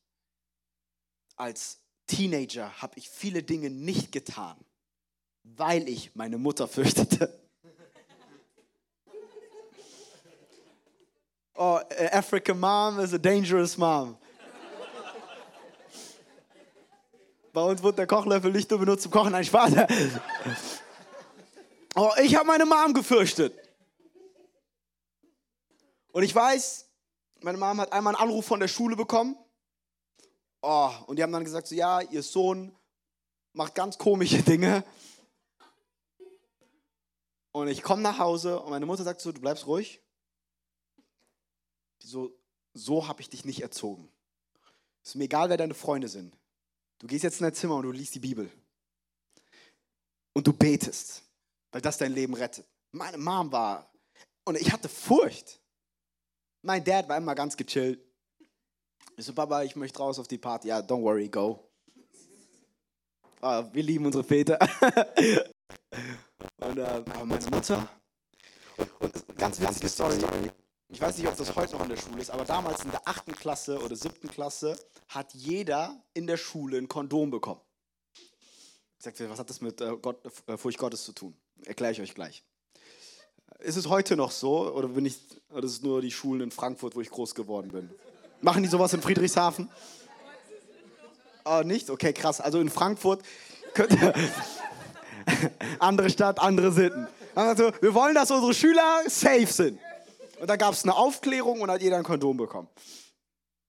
[1.38, 4.58] als Teenager habe ich viele Dinge nicht getan,
[5.44, 7.40] weil ich meine Mutter fürchtete.
[11.54, 11.80] Oh,
[12.12, 14.18] African mom is a dangerous mom.
[17.54, 19.72] Bei uns wird der Kochlöffel nicht nur benutzt zum Kochen, nein, Spaß.
[21.96, 23.58] Oh, ich habe meine Mom gefürchtet.
[26.12, 26.86] Und ich weiß,
[27.42, 29.38] meine Mom hat einmal einen Anruf von der Schule bekommen.
[30.62, 32.76] Oh, und die haben dann gesagt, so, ja, ihr Sohn
[33.54, 34.84] macht ganz komische Dinge.
[37.52, 40.02] Und ich komme nach Hause und meine Mutter sagt so, du bleibst ruhig.
[42.00, 42.38] So,
[42.74, 44.12] so habe ich dich nicht erzogen.
[45.04, 46.38] Ist mir egal, wer deine Freunde sind.
[47.00, 48.52] Du gehst jetzt in dein Zimmer und du liest die Bibel.
[50.34, 51.24] Und du betest,
[51.72, 52.66] weil das dein Leben rettet.
[52.92, 53.90] Meine Mom war,
[54.46, 55.60] und ich hatte Furcht.
[56.66, 58.00] Mein Dad war immer ganz gechillt.
[59.16, 60.70] Ich so, Papa, ich möchte raus auf die Party.
[60.70, 61.60] Ja, don't worry, go.
[63.40, 64.58] Oh, wir lieben unsere Väter.
[66.62, 67.88] und, äh, aber meine Mutter.
[69.00, 70.18] Und ganz witzige Story.
[70.90, 73.08] Ich weiß nicht, ob das heute noch in der Schule ist, aber damals in der
[73.08, 74.76] achten Klasse oder siebten Klasse
[75.10, 77.62] hat jeder in der Schule ein Kondom bekommen.
[78.98, 81.38] Ich sagte, was hat das mit äh, Gott, äh, Furcht Gottes zu tun?
[81.64, 82.44] Erkläre ich euch gleich.
[83.60, 85.18] Ist es heute noch so oder bin ich,
[85.50, 87.90] oder ist nur die Schulen in Frankfurt, wo ich groß geworden bin?
[88.42, 89.70] Machen die sowas in Friedrichshafen?
[91.46, 91.90] Oh, nicht?
[91.90, 92.42] Okay, krass.
[92.42, 93.22] Also in Frankfurt
[95.80, 97.08] andere Stadt, andere Sitten.
[97.34, 99.80] Also, wir wollen, dass unsere Schüler safe sind.
[100.40, 102.70] Und da gab es eine Aufklärung und hat jeder ein Kondom bekommen.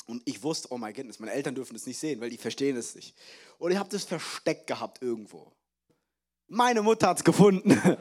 [0.06, 2.76] Und ich wusste, oh mein Gott, meine Eltern dürfen das nicht sehen, weil die verstehen
[2.76, 3.16] es nicht.
[3.58, 5.52] Und ich habe das versteckt gehabt irgendwo.
[6.48, 7.72] Meine Mutter hat es gefunden.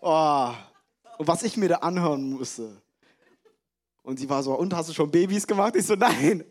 [0.00, 0.52] oh,
[1.18, 2.82] und was ich mir da anhören musste.
[4.02, 5.76] Und sie war so, und hast du schon Babys gemacht?
[5.76, 6.44] Ich so, nein.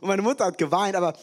[0.00, 1.16] Und meine Mutter hat geweint, aber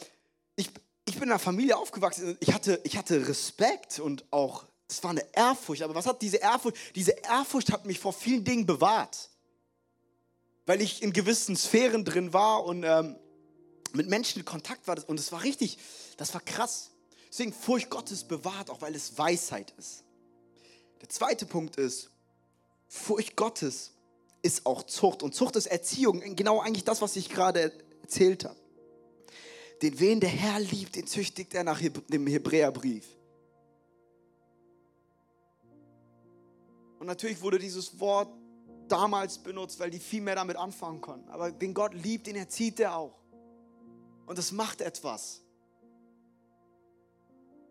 [0.55, 0.69] ich,
[1.05, 2.37] ich bin in einer Familie aufgewachsen.
[2.39, 5.81] Ich hatte, ich hatte Respekt und auch, es war eine Ehrfurcht.
[5.81, 6.77] Aber was hat diese Ehrfurcht?
[6.95, 9.29] Diese Ehrfurcht hat mich vor vielen Dingen bewahrt.
[10.65, 13.17] Weil ich in gewissen Sphären drin war und ähm,
[13.93, 14.97] mit Menschen in Kontakt war.
[15.07, 15.77] Und es war richtig,
[16.17, 16.91] das war krass.
[17.29, 20.04] Deswegen Furcht Gottes bewahrt, auch weil es Weisheit ist.
[21.01, 22.09] Der zweite Punkt ist,
[22.87, 23.91] Furcht Gottes
[24.41, 25.23] ist auch Zucht.
[25.23, 26.21] Und Zucht ist Erziehung.
[26.35, 28.55] Genau eigentlich das, was ich gerade erzählt habe.
[29.81, 33.05] Den wen der Herr liebt, den züchtigt er nach dem Hebräerbrief.
[36.99, 38.29] Und natürlich wurde dieses Wort
[38.87, 41.29] damals benutzt, weil die viel mehr damit anfangen konnten.
[41.29, 43.19] Aber den Gott liebt, den erzieht er auch.
[44.25, 45.41] Und das macht etwas.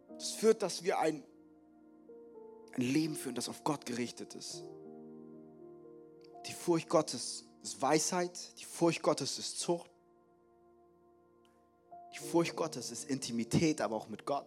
[0.08, 1.24] Das führt, dass wir ein,
[2.76, 4.62] ein Leben führen, das auf Gott gerichtet ist.
[6.46, 9.90] Die Furcht Gottes ist Weisheit, die Furcht Gottes ist Zucht.
[12.14, 14.46] Die Furcht Gottes ist Intimität, aber auch mit Gott.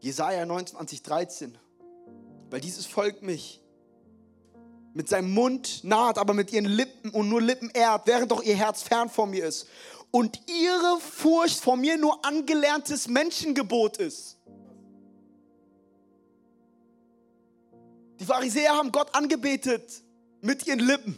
[0.00, 1.58] Jesaja 29, 13.
[2.50, 3.60] Weil dieses Volk mich
[4.94, 8.56] mit seinem Mund naht, aber mit ihren Lippen und nur Lippen ehrt, während doch ihr
[8.56, 9.66] Herz fern von mir ist.
[10.10, 14.37] Und ihre Furcht vor mir nur angelerntes Menschengebot ist.
[18.28, 20.02] Pharisäer haben Gott angebetet
[20.42, 21.16] mit ihren Lippen.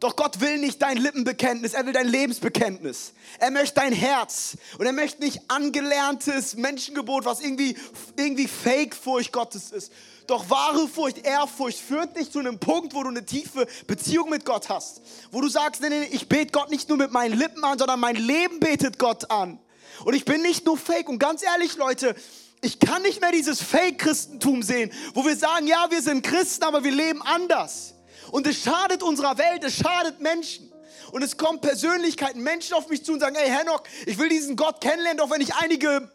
[0.00, 3.12] Doch Gott will nicht dein Lippenbekenntnis, er will dein Lebensbekenntnis.
[3.38, 7.76] Er möchte dein Herz und er möchte nicht angelerntes Menschengebot, was irgendwie,
[8.16, 9.92] irgendwie Fake-Furcht Gottes ist.
[10.26, 14.44] Doch wahre Furcht, Ehrfurcht führt dich zu einem Punkt, wo du eine tiefe Beziehung mit
[14.44, 15.02] Gott hast.
[15.30, 18.00] Wo du sagst, nee, nee, ich bete Gott nicht nur mit meinen Lippen an, sondern
[18.00, 19.58] mein Leben betet Gott an.
[20.04, 21.08] Und ich bin nicht nur Fake.
[21.08, 22.14] Und ganz ehrlich, Leute,
[22.64, 26.82] ich kann nicht mehr dieses Fake-Christentum sehen, wo wir sagen, ja, wir sind Christen, aber
[26.82, 27.94] wir leben anders.
[28.30, 30.72] Und es schadet unserer Welt, es schadet Menschen.
[31.12, 34.56] Und es kommen Persönlichkeiten, Menschen auf mich zu und sagen, hey Henok, ich will diesen
[34.56, 36.10] Gott kennenlernen, doch wenn ich einige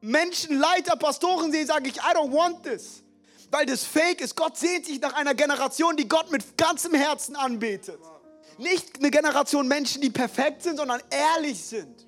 [0.00, 3.02] Menschen, Leiter, Pastoren sehe, sage ich, I don't want this.
[3.50, 4.36] Weil das Fake ist.
[4.36, 7.98] Gott sehnt sich nach einer Generation, die Gott mit ganzem Herzen anbetet.
[8.58, 12.05] Nicht eine Generation Menschen, die perfekt sind, sondern ehrlich sind.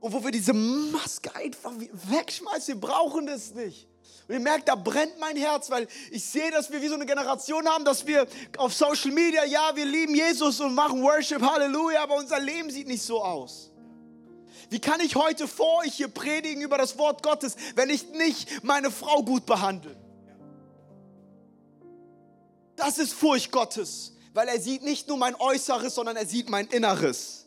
[0.00, 1.72] Und wo wir diese Maske einfach
[2.10, 3.88] wegschmeißen, wir brauchen das nicht.
[4.28, 7.06] Und ihr merkt, da brennt mein Herz, weil ich sehe, dass wir wie so eine
[7.06, 8.26] Generation haben, dass wir
[8.58, 12.88] auf Social Media, ja, wir lieben Jesus und machen Worship, Halleluja, aber unser Leben sieht
[12.88, 13.70] nicht so aus.
[14.68, 18.64] Wie kann ich heute vor euch hier predigen über das Wort Gottes, wenn ich nicht
[18.64, 19.96] meine Frau gut behandle?
[22.74, 26.66] Das ist Furcht Gottes, weil er sieht nicht nur mein Äußeres, sondern er sieht mein
[26.66, 27.45] Inneres.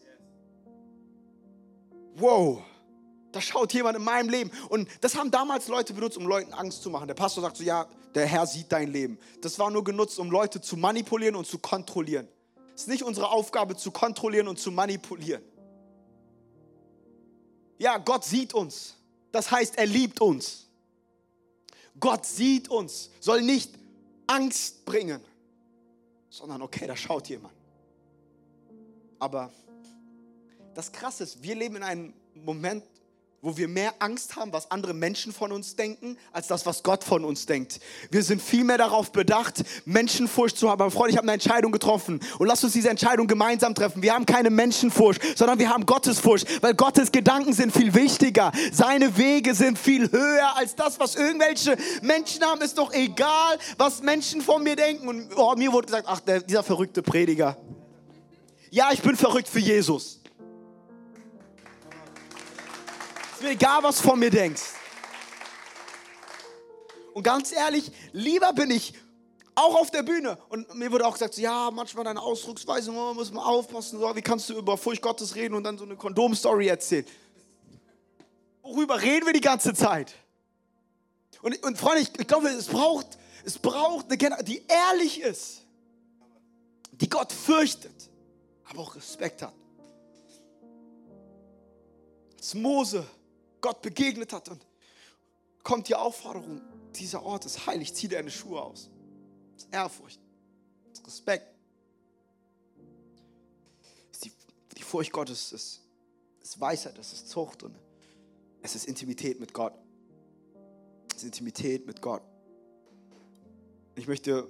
[2.15, 2.63] Wow.
[3.31, 4.51] Da schaut jemand in meinem Leben.
[4.69, 7.07] Und das haben damals Leute benutzt, um Leuten Angst zu machen.
[7.07, 9.19] Der Pastor sagt so, ja, der Herr sieht dein Leben.
[9.41, 12.27] Das war nur genutzt, um Leute zu manipulieren und zu kontrollieren.
[12.73, 15.43] Es ist nicht unsere Aufgabe, zu kontrollieren und zu manipulieren.
[17.77, 18.95] Ja, Gott sieht uns.
[19.31, 20.67] Das heißt, er liebt uns.
[21.99, 23.71] Gott sieht uns, soll nicht
[24.27, 25.21] Angst bringen,
[26.29, 27.53] sondern okay, da schaut jemand.
[29.19, 29.51] Aber
[30.79, 32.85] das Krasse ist, wir leben in einem Moment,
[33.41, 37.03] wo wir mehr Angst haben, was andere Menschen von uns denken, als das, was Gott
[37.03, 37.81] von uns denkt.
[38.11, 40.81] Wir sind viel mehr darauf bedacht, Menschenfurcht zu haben.
[40.81, 44.01] Aber Freunde, ich habe eine Entscheidung getroffen und lass uns diese Entscheidung gemeinsam treffen.
[44.01, 48.53] Wir haben keine Menschenfurcht, sondern wir haben Gottesfurcht, weil Gottes Gedanken sind viel wichtiger.
[48.71, 52.61] Seine Wege sind viel höher als das, was irgendwelche Menschen haben.
[52.61, 55.09] Ist doch egal, was Menschen von mir denken.
[55.09, 57.57] Und oh, mir wurde gesagt, ach, der, dieser verrückte Prediger.
[58.71, 60.19] Ja, ich bin verrückt für Jesus.
[63.39, 64.63] Ist mir egal, was von mir denkst.
[67.13, 68.93] Und ganz ehrlich, lieber bin ich
[69.55, 70.37] auch auf der Bühne.
[70.49, 73.97] Und mir wurde auch gesagt, so, ja, manchmal deine Ausdrucksweise, man muss man aufpassen.
[73.97, 77.05] So, wie kannst du über Furcht Gottes reden und dann so eine Kondom-Story erzählen?
[78.61, 80.13] Worüber reden wir die ganze Zeit?
[81.41, 83.07] Und, und Freunde, ich, ich glaube, es braucht,
[83.45, 85.61] es braucht eine Generation, die ehrlich ist,
[86.91, 88.09] die Gott fürchtet,
[88.65, 89.53] aber auch Respekt hat.
[92.37, 93.07] Als Mose
[93.61, 94.65] Gott begegnet hat und
[95.63, 96.61] kommt die Aufforderung,
[96.95, 98.89] dieser Ort ist heilig, zieh deine Schuhe aus.
[99.53, 100.19] Das ist Ehrfurcht,
[100.89, 101.47] das ist Respekt.
[104.11, 104.31] Das die,
[104.77, 105.81] die Furcht Gottes ist,
[106.41, 107.75] ist Weisheit, das ist Zucht und
[108.61, 109.73] es ist Intimität mit Gott.
[111.11, 112.21] Es ist Intimität mit Gott.
[113.95, 114.47] Ich möchte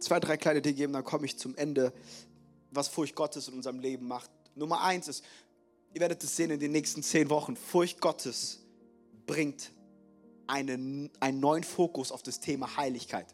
[0.00, 1.92] zwei, drei kleine Dinge geben, dann komme ich zum Ende,
[2.70, 4.30] was Furcht Gottes in unserem Leben macht.
[4.54, 5.24] Nummer eins ist,
[5.94, 7.54] Ihr werdet es sehen in den nächsten zehn Wochen.
[7.54, 8.58] Furcht Gottes
[9.26, 9.70] bringt
[10.48, 13.32] einen, einen neuen Fokus auf das Thema Heiligkeit.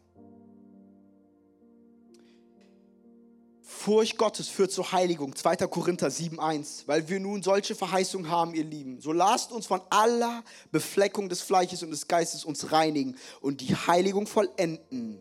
[3.62, 5.34] Furcht Gottes führt zur Heiligung.
[5.34, 5.56] 2.
[5.68, 6.82] Korinther 7,1.
[6.84, 11.40] Weil wir nun solche Verheißungen haben, ihr Lieben, so lasst uns von aller Befleckung des
[11.40, 15.18] Fleisches und des Geistes uns reinigen und die Heiligung vollenden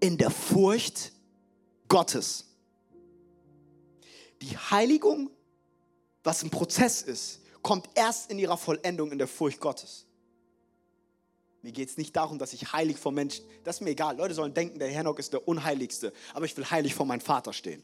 [0.00, 1.12] in der Furcht
[1.88, 2.44] Gottes.
[4.42, 5.30] Die Heiligung
[6.24, 10.06] was ein Prozess ist, kommt erst in ihrer Vollendung in der Furcht Gottes.
[11.62, 14.16] Mir geht es nicht darum, dass ich heilig vor Menschen, das ist mir egal.
[14.16, 17.52] Leute sollen denken, der Henoch ist der Unheiligste, aber ich will heilig vor meinem Vater
[17.52, 17.82] stehen.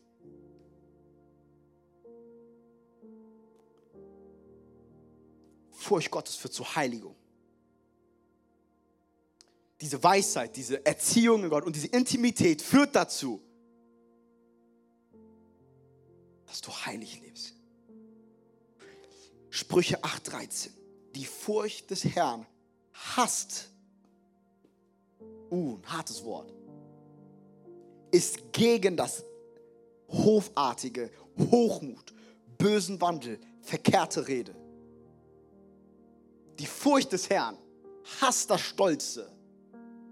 [5.70, 7.16] Furcht Gottes führt zur Heiligung.
[9.80, 13.40] Diese Weisheit, diese Erziehung in Gott und diese Intimität führt dazu,
[16.44, 17.59] dass du heilig lebst.
[19.50, 20.70] Sprüche 8:13.
[21.14, 22.46] Die Furcht des Herrn
[22.92, 23.68] hasst,
[25.50, 26.52] uh, ein hartes Wort,
[28.12, 29.24] ist gegen das
[30.08, 32.14] hofartige Hochmut,
[32.58, 34.54] bösen Wandel, verkehrte Rede.
[36.58, 37.56] Die Furcht des Herrn
[38.20, 39.30] hasst das Stolze,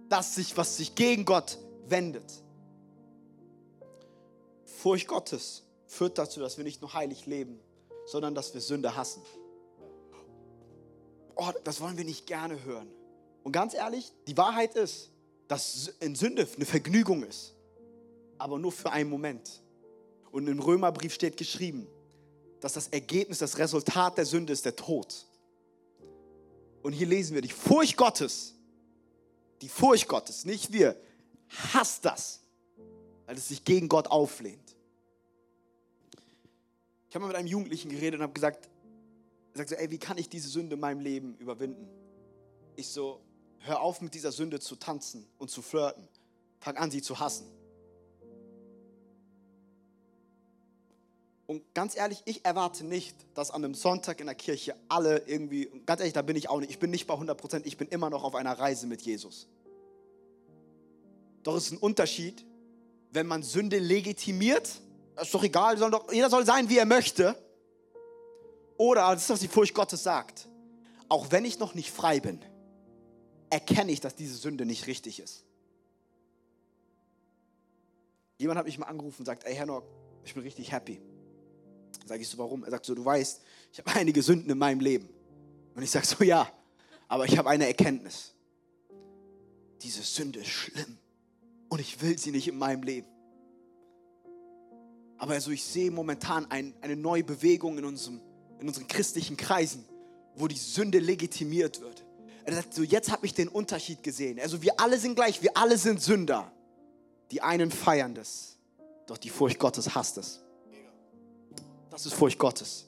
[0.09, 2.42] das sich, was sich gegen Gott wendet.
[4.64, 7.61] Furcht Gottes führt dazu, dass wir nicht nur heilig leben,
[8.09, 9.23] sondern dass wir Sünde hassen.
[11.37, 12.90] Oh, das wollen wir nicht gerne hören.
[13.44, 15.11] Und ganz ehrlich, die Wahrheit ist,
[15.47, 17.55] dass in Sünde eine Vergnügung ist,
[18.38, 19.62] aber nur für einen Moment.
[20.33, 21.87] Und im Römerbrief steht geschrieben,
[22.61, 25.27] dass das Ergebnis, das Resultat der Sünde ist der Tod.
[26.83, 28.55] Und hier lesen wir die Furcht Gottes,
[29.61, 30.97] die Furcht Gottes, nicht wir,
[31.73, 32.40] hasst das,
[33.27, 34.67] weil es sich gegen Gott auflehnt.
[37.09, 38.68] Ich habe mal mit einem Jugendlichen geredet und habe gesagt,
[39.55, 41.88] sagt so, ey, wie kann ich diese Sünde in meinem Leben überwinden?
[42.77, 43.21] Ich so,
[43.61, 46.07] hör auf mit dieser Sünde zu tanzen und zu flirten.
[46.61, 47.47] Fang an, sie zu hassen.
[51.47, 55.71] Und ganz ehrlich, ich erwarte nicht, dass an einem Sonntag in der Kirche alle irgendwie,
[55.87, 57.88] ganz ehrlich, da bin ich auch nicht, ich bin nicht bei 100 Prozent, ich bin
[57.88, 59.49] immer noch auf einer Reise mit Jesus.
[61.42, 62.44] Doch es ist ein Unterschied,
[63.12, 64.83] wenn man Sünde legitimiert,
[65.22, 67.37] ist doch egal, soll doch, jeder soll sein, wie er möchte.
[68.76, 70.48] Oder, das ist, was die Furcht Gottes sagt,
[71.09, 72.40] auch wenn ich noch nicht frei bin,
[73.50, 75.44] erkenne ich, dass diese Sünde nicht richtig ist.
[78.37, 79.83] Jemand hat mich mal angerufen und sagt, ey Herr
[80.24, 81.00] ich bin richtig happy.
[82.07, 82.64] Sage ich so, warum?
[82.64, 83.40] Er sagt so, du weißt,
[83.72, 85.09] ich habe einige Sünden in meinem Leben.
[85.74, 86.50] Und ich sage so, ja,
[87.09, 88.35] aber ich habe eine Erkenntnis.
[89.83, 90.98] Diese Sünde ist schlimm
[91.68, 93.09] und ich will sie nicht in meinem Leben.
[95.18, 98.20] Aber also ich sehe momentan ein, eine neue Bewegung in, unserem,
[98.61, 99.85] in unseren christlichen Kreisen,
[100.37, 102.04] wo die Sünde legitimiert wird.
[102.44, 104.40] Er sagt so, jetzt habe ich den Unterschied gesehen.
[104.40, 106.50] Also wir alle sind gleich, wir alle sind Sünder.
[107.31, 108.57] Die einen feiern das,
[109.07, 110.40] doch die Furcht Gottes hasst es.
[111.90, 112.87] Das ist Furcht Gottes.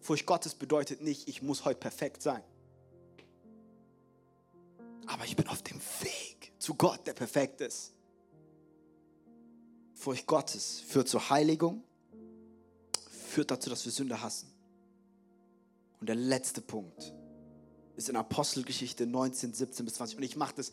[0.00, 2.42] Furcht Gottes bedeutet nicht, ich muss heute perfekt sein.
[5.06, 7.92] Aber ich bin auf dem Weg zu Gott, der perfekt ist.
[10.00, 11.82] Furcht Gottes führt zur Heiligung,
[13.28, 14.48] führt dazu, dass wir Sünde hassen.
[16.00, 17.14] Und der letzte Punkt
[17.96, 20.16] ist in Apostelgeschichte 19, 17 bis 20.
[20.16, 20.72] Und ich mache das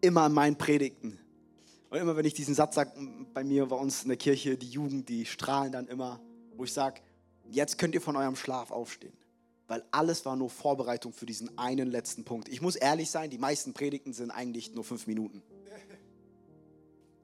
[0.00, 1.18] immer in meinen Predigten.
[1.90, 2.92] Und immer, wenn ich diesen Satz sage,
[3.34, 6.20] bei mir, bei uns in der Kirche, die Jugend, die strahlen dann immer
[6.56, 7.00] wo ich sage,
[7.50, 9.16] jetzt könnt ihr von eurem Schlaf aufstehen.
[9.66, 12.48] Weil alles war nur Vorbereitung für diesen einen letzten Punkt.
[12.48, 15.42] Ich muss ehrlich sein, die meisten Predigten sind eigentlich nur fünf Minuten.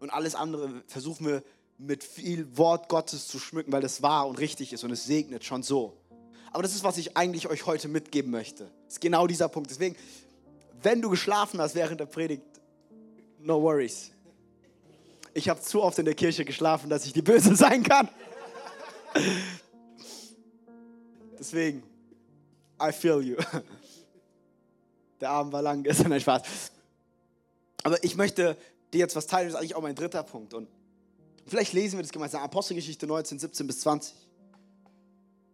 [0.00, 1.42] Und alles andere versuchen wir
[1.78, 5.44] mit viel Wort Gottes zu schmücken, weil das wahr und richtig ist und es segnet
[5.44, 5.96] schon so.
[6.52, 8.64] Aber das ist, was ich eigentlich euch heute mitgeben möchte.
[8.86, 9.70] Das ist genau dieser Punkt.
[9.70, 9.96] Deswegen,
[10.82, 12.42] wenn du geschlafen hast während der Predigt,
[13.38, 14.10] no worries.
[15.32, 18.08] Ich habe zu oft in der Kirche geschlafen, dass ich die Böse sein kann.
[21.38, 21.82] Deswegen,
[22.82, 23.36] I feel you.
[25.20, 26.42] Der Abend war lang, gestern ein Spaß.
[27.82, 28.56] Aber ich möchte
[28.92, 30.54] dir jetzt was teilen, ist eigentlich auch mein dritter Punkt.
[30.54, 30.68] Und
[31.46, 32.42] vielleicht lesen wir das gemeinsam.
[32.42, 34.14] Apostelgeschichte 19, 17 bis 20.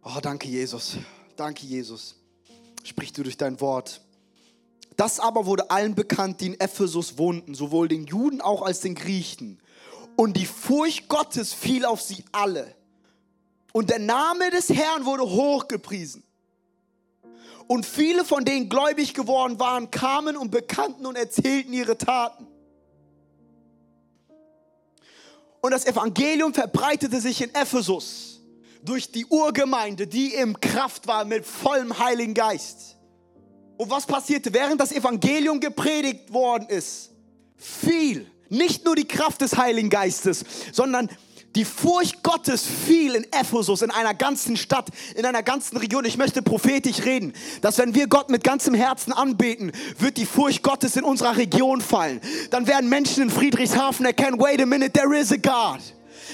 [0.03, 0.97] Oh, danke, Jesus.
[1.35, 2.15] Danke, Jesus.
[2.83, 4.01] Sprich du durch dein Wort.
[4.95, 8.95] Das aber wurde allen bekannt, die in Ephesus wohnten, sowohl den Juden auch als den
[8.95, 9.59] Griechen.
[10.15, 12.73] Und die Furcht Gottes fiel auf sie alle.
[13.73, 16.23] Und der Name des Herrn wurde hochgepriesen.
[17.67, 22.46] Und viele von denen gläubig geworden waren, kamen und bekannten und erzählten ihre Taten.
[25.61, 28.41] Und das Evangelium verbreitete sich in Ephesus
[28.83, 32.97] durch die Urgemeinde, die im Kraft war mit vollem Heiligen Geist.
[33.77, 37.11] Und was passierte, während das Evangelium gepredigt worden ist?
[37.55, 41.09] Viel, nicht nur die Kraft des Heiligen Geistes, sondern
[41.55, 46.05] die Furcht Gottes fiel in Ephesus, in einer ganzen Stadt, in einer ganzen Region.
[46.05, 50.61] Ich möchte prophetisch reden, dass wenn wir Gott mit ganzem Herzen anbeten, wird die Furcht
[50.61, 52.21] Gottes in unserer Region fallen.
[52.51, 55.81] Dann werden Menschen in Friedrichshafen erkennen, wait a minute, there is a God.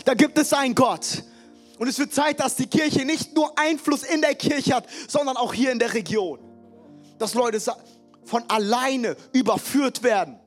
[0.05, 1.23] Da gibt es einen Gott.
[1.79, 5.37] Und es wird Zeit, dass die Kirche nicht nur Einfluss in der Kirche hat, sondern
[5.37, 6.39] auch hier in der Region.
[7.17, 7.61] Dass Leute
[8.25, 10.39] von alleine überführt werden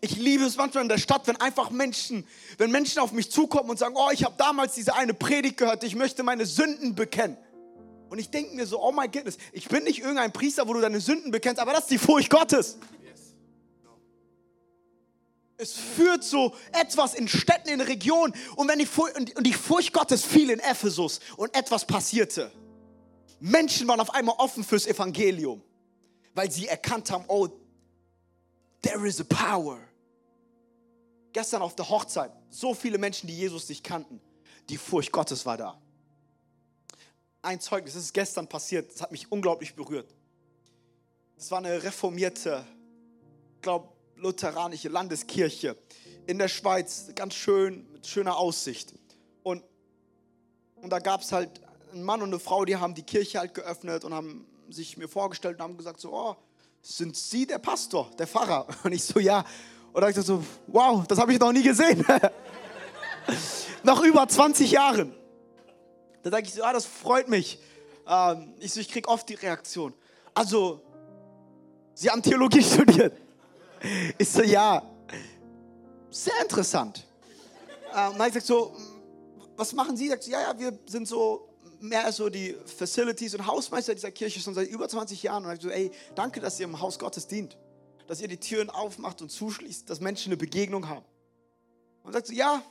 [0.00, 2.26] ich liebe es manchmal in der Stadt, wenn einfach Menschen,
[2.58, 5.84] wenn Menschen auf mich zukommen und sagen, oh, ich habe damals diese eine Predigt gehört,
[5.84, 7.36] ich möchte meine Sünden bekennen.
[8.08, 10.80] Und ich denke mir so, oh my goodness, ich bin nicht irgendein Priester, wo du
[10.80, 12.78] deine Sünden bekennst, aber das ist die Furcht Gottes.
[15.56, 18.34] Es führt so etwas in Städten, in Regionen.
[18.56, 22.50] Und, wenn die, Furcht, und die Furcht Gottes fiel in Ephesus und etwas passierte.
[23.40, 25.62] Menschen waren auf einmal offen fürs Evangelium,
[26.34, 27.48] weil sie erkannt haben, oh,
[28.84, 29.78] there is a power
[31.32, 34.20] gestern auf der Hochzeit, so viele Menschen, die Jesus nicht kannten.
[34.68, 35.80] Die Furcht Gottes war da.
[37.42, 40.14] Ein Zeugnis, das ist gestern passiert, das hat mich unglaublich berührt.
[41.36, 42.64] Es war eine reformierte,
[43.60, 45.76] glaube lutheranische Landeskirche
[46.26, 48.94] in der Schweiz, ganz schön, mit schöner Aussicht.
[49.42, 49.64] Und,
[50.76, 51.60] und da gab es halt
[51.92, 55.08] einen Mann und eine Frau, die haben die Kirche halt geöffnet und haben sich mir
[55.08, 56.36] vorgestellt und haben gesagt so, oh,
[56.84, 58.66] sind Sie der Pastor, der Pfarrer?
[58.84, 59.44] Und ich so, ja.
[59.92, 62.04] Und dann ich so, wow, das habe ich noch nie gesehen.
[63.82, 65.14] Nach über 20 Jahren.
[66.22, 67.58] Da sage ich so, ah, das freut mich.
[68.06, 69.94] Ähm, ich so, ich kriege oft die Reaktion.
[70.34, 70.80] Also,
[71.94, 73.16] Sie haben Theologie studiert.
[74.18, 74.82] Ich so, ja.
[76.10, 77.06] Sehr interessant.
[77.88, 78.76] Ähm, dann habe ich gesagt so,
[79.56, 80.08] was machen Sie?
[80.08, 81.48] Sagt sie, ja, ja, wir sind so
[81.84, 85.44] mehr so die Facilities und Hausmeister dieser Kirche schon seit über 20 Jahren.
[85.44, 87.56] Und ich so, ey, danke, dass ihr im Haus Gottes dient.
[88.06, 91.04] Dass ihr die Türen aufmacht und zuschließt, dass Menschen eine Begegnung haben.
[92.02, 92.62] Und sagt so, ja,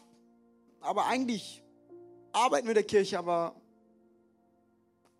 [0.81, 1.63] aber eigentlich
[2.33, 3.55] arbeiten wir in der Kirche, aber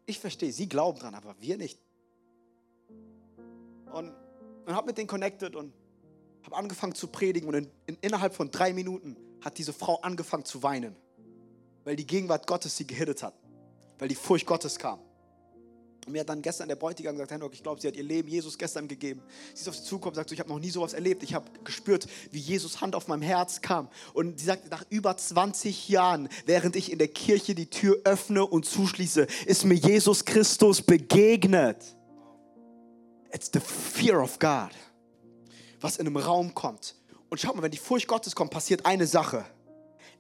[0.06, 1.80] ich verstehe, sie glauben dran, aber wir nicht.
[3.92, 4.14] Und,
[4.66, 5.74] und habe mit denen connected und
[6.44, 10.46] habe angefangen zu predigen und in, in, innerhalb von drei Minuten hat diese Frau angefangen
[10.46, 10.96] zu weinen,
[11.84, 13.34] weil die Gegenwart Gottes sie gehittet hat,
[14.04, 15.00] weil die Furcht Gottes kam.
[16.06, 18.28] Und mir hat dann gestern der Bräutigam gesagt, Henrik, ich glaube, sie hat ihr Leben
[18.28, 19.22] Jesus gestern gegeben.
[19.54, 21.24] Sie ist auf sie zugekommen und sagt, so, ich habe noch nie sowas erlebt.
[21.24, 23.88] Ich habe gespürt, wie Jesus Hand auf meinem Herz kam.
[24.14, 28.46] Und sie sagt, nach über 20 Jahren, während ich in der Kirche die Tür öffne
[28.46, 31.78] und zuschließe, ist mir Jesus Christus begegnet.
[33.32, 34.72] It's the fear of God,
[35.80, 36.96] was in einem Raum kommt.
[37.30, 39.46] Und schaut mal, wenn die Furcht Gottes kommt, passiert eine Sache.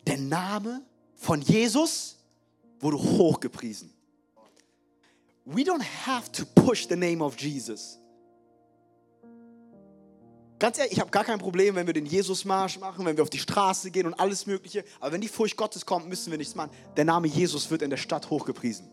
[0.07, 0.85] Der Name
[1.17, 2.22] von Jesus
[2.83, 3.93] wurde hochgepriesen
[5.45, 7.97] we don't have to push the name of Jesus.
[10.59, 13.29] Ganz ehrlich, ich habe gar kein Problem, wenn wir den Jesusmarsch machen, wenn wir auf
[13.29, 14.85] die Straße gehen und alles Mögliche.
[15.01, 16.71] Aber wenn die Furcht Gottes kommt, müssen wir nichts machen.
[16.95, 18.87] Der Name Jesus wird in der Stadt hochgepriesen.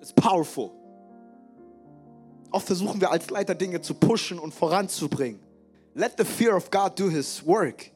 [0.00, 0.70] It's powerful.
[2.52, 5.40] Oft versuchen wir als Leiter Dinge zu pushen und voranzubringen.
[5.94, 7.90] Let the fear of God do his work.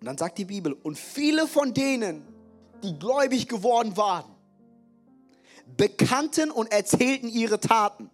[0.00, 2.26] Und dann sagt die Bibel, und viele von denen,
[2.82, 4.34] die gläubig geworden waren,
[5.76, 8.10] bekannten und erzählten ihre Taten.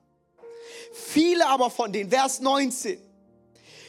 [0.92, 3.00] Viele aber von den, Vers 19,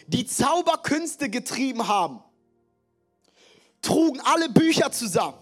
[0.07, 2.23] die Zauberkünste getrieben haben,
[3.81, 5.37] trugen alle Bücher zusammen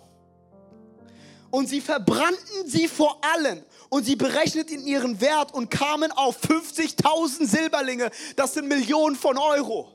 [1.49, 7.47] und sie verbrannten sie vor allen und sie berechneten ihren Wert und kamen auf 50.000
[7.47, 8.11] Silberlinge.
[8.35, 9.93] Das sind Millionen von Euro.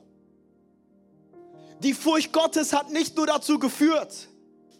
[1.79, 4.29] Die Furcht Gottes hat nicht nur dazu geführt,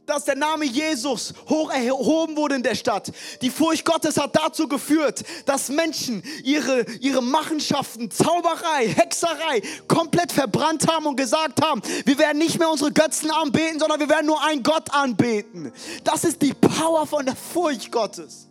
[0.06, 3.12] dass der Name Jesus hoch erhoben wurde in der Stadt.
[3.42, 10.88] Die Furcht Gottes hat dazu geführt, dass Menschen ihre, ihre Machenschaften, Zauberei, Hexerei komplett verbrannt
[10.92, 14.42] haben und gesagt haben, wir werden nicht mehr unsere Götzen anbeten, sondern wir werden nur
[14.44, 15.72] einen Gott anbeten.
[16.04, 18.48] Das ist die Power von der Furcht Gottes.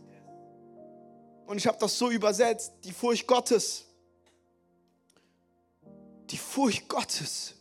[1.46, 3.84] Und ich habe das so übersetzt, die Furcht Gottes.
[6.30, 7.54] Die Furcht Gottes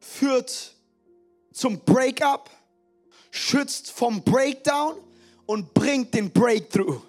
[0.00, 0.74] führt
[1.52, 2.50] zum Breakup
[3.30, 4.94] schützt vom Breakdown
[5.46, 7.00] und bringt den Breakthrough.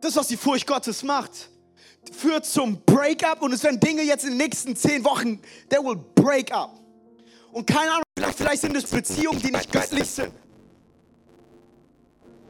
[0.00, 1.48] Das, was die Furcht Gottes macht,
[2.12, 5.96] führt zum Breakup und es werden Dinge jetzt in den nächsten zehn Wochen, there will
[6.14, 6.78] break up.
[7.52, 10.32] Und keine Ahnung, vielleicht, vielleicht sind es Beziehungen, die nicht göttlich sind.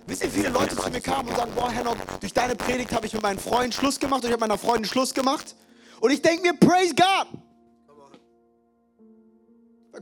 [0.07, 3.07] Wisst ihr, viele Leute zu mir kamen und sagen, boah, Henok, durch deine Predigt habe
[3.07, 5.55] ich mit meinen Freunden Schluss gemacht, ich habe meiner Freundin Schluss gemacht.
[6.01, 7.29] Und ich denke mir, praise God.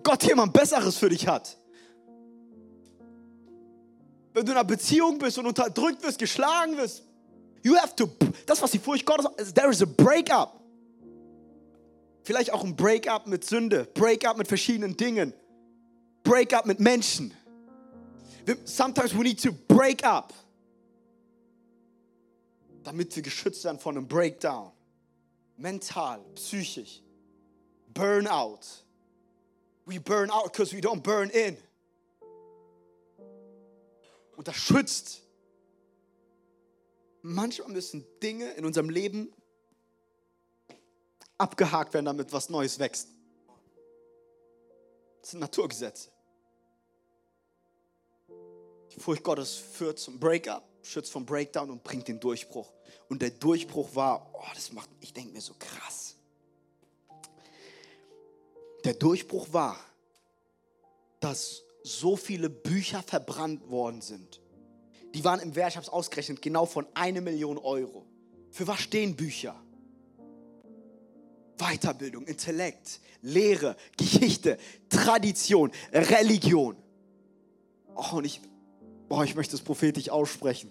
[0.03, 1.59] Gott jemand Besseres für dich hat.
[4.35, 7.03] Wenn du in einer Beziehung bist und unterdrückt wirst, geschlagen wirst,
[7.63, 8.09] you have to,
[8.47, 10.61] das was die Furcht Gottes, there is a breakup.
[12.25, 15.35] Vielleicht auch ein Breakup mit Sünde, Breakup mit verschiedenen Dingen,
[16.23, 17.35] Breakup mit Menschen.
[18.65, 20.33] Sometimes we need to break up,
[22.85, 24.73] damit wir geschützt werden von einem Breakdown.
[25.57, 27.03] Mental, psychisch,
[27.93, 28.82] Burnout.
[29.85, 31.57] We burn out because we don't burn in.
[34.37, 35.23] Und das schützt.
[37.23, 39.33] Manchmal müssen Dinge in unserem Leben
[41.39, 43.09] abgehakt werden, damit was Neues wächst.
[45.21, 46.11] Das sind Naturgesetze.
[48.95, 52.73] Die Furcht Gottes führt zum Breakup, schützt vom Breakdown und bringt den Durchbruch.
[53.09, 56.12] Und der Durchbruch war, oh, das macht, ich denke mir so krass.
[58.85, 59.79] Der Durchbruch war,
[61.21, 64.41] dass so viele Bücher verbrannt worden sind.
[65.15, 68.07] Die waren im Wert, ausgerechnet, genau von eine Million Euro.
[68.51, 69.55] Für was stehen Bücher?
[71.59, 74.59] Weiterbildung, Intellekt, Lehre, Geschichte,
[74.89, 76.77] Tradition, Religion.
[77.95, 78.41] Oh, und ich,
[79.09, 80.71] oh, ich möchte es prophetisch aussprechen.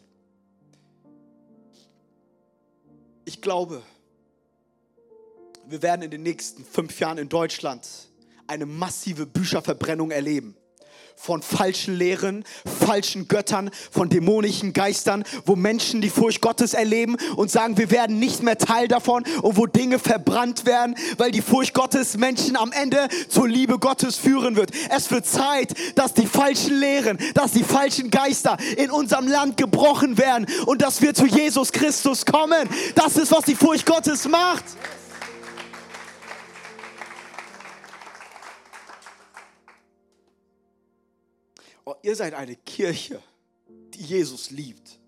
[3.25, 3.81] Ich glaube,
[5.71, 7.87] wir werden in den nächsten fünf Jahren in Deutschland
[8.47, 10.55] eine massive Bücherverbrennung erleben.
[11.15, 12.43] von falschen Lehren,
[12.83, 18.17] falschen Göttern, von dämonischen Geistern, wo Menschen die Furcht Gottes erleben und sagen, wir werden
[18.17, 22.71] nicht mehr Teil davon und wo Dinge verbrannt werden, weil die Furcht Gottes Menschen am
[22.71, 24.71] Ende zur Liebe Gottes führen wird.
[24.89, 30.17] Es wird Zeit, dass die falschen Lehren, dass die falschen Geister in unserem Land gebrochen
[30.17, 32.67] werden und dass wir zu Jesus Christus kommen.
[32.95, 34.63] Das ist, was die Furcht Gottes macht.
[41.85, 43.21] Oh, ihr seid eine Kirche,
[43.93, 44.99] die Jesus liebt.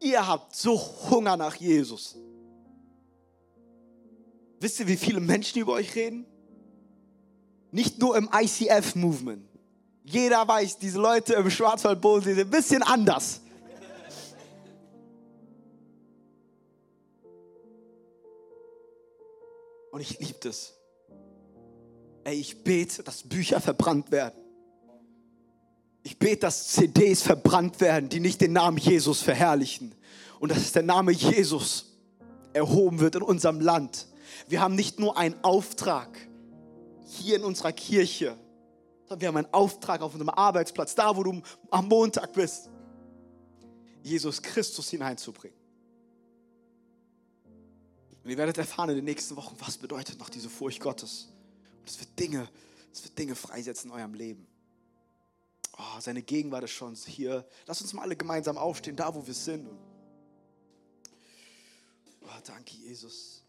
[0.00, 0.78] Ihr habt so
[1.10, 2.16] Hunger nach Jesus.
[4.58, 6.26] Wisst ihr, wie viele Menschen über euch reden?
[7.70, 9.46] Nicht nur im ICF-Movement.
[10.04, 13.40] Jeder weiß, diese Leute im Schwarzwaldboden sind ein bisschen anders.
[19.92, 20.74] Und ich liebe das.
[22.24, 24.39] Ey, ich bete, dass Bücher verbrannt werden.
[26.02, 29.94] Ich bete, dass CDs verbrannt werden, die nicht den Namen Jesus verherrlichen.
[30.38, 31.86] Und dass der Name Jesus
[32.52, 34.06] erhoben wird in unserem Land.
[34.48, 36.08] Wir haben nicht nur einen Auftrag
[37.06, 38.36] hier in unserer Kirche,
[39.02, 42.70] sondern wir haben einen Auftrag auf unserem Arbeitsplatz, da wo du am Montag bist,
[44.02, 45.58] Jesus Christus hineinzubringen.
[48.22, 51.28] Und ihr werdet erfahren in den nächsten Wochen, was bedeutet noch diese Furcht Gottes.
[51.80, 52.48] Und es wird Dinge,
[52.92, 54.46] es wird Dinge freisetzen in eurem Leben.
[55.80, 57.48] Oh, seine Gegenwart ist schon hier.
[57.66, 59.66] Lass uns mal alle gemeinsam aufstehen, da wo wir sind.
[62.20, 63.39] Oh, danke, Jesus.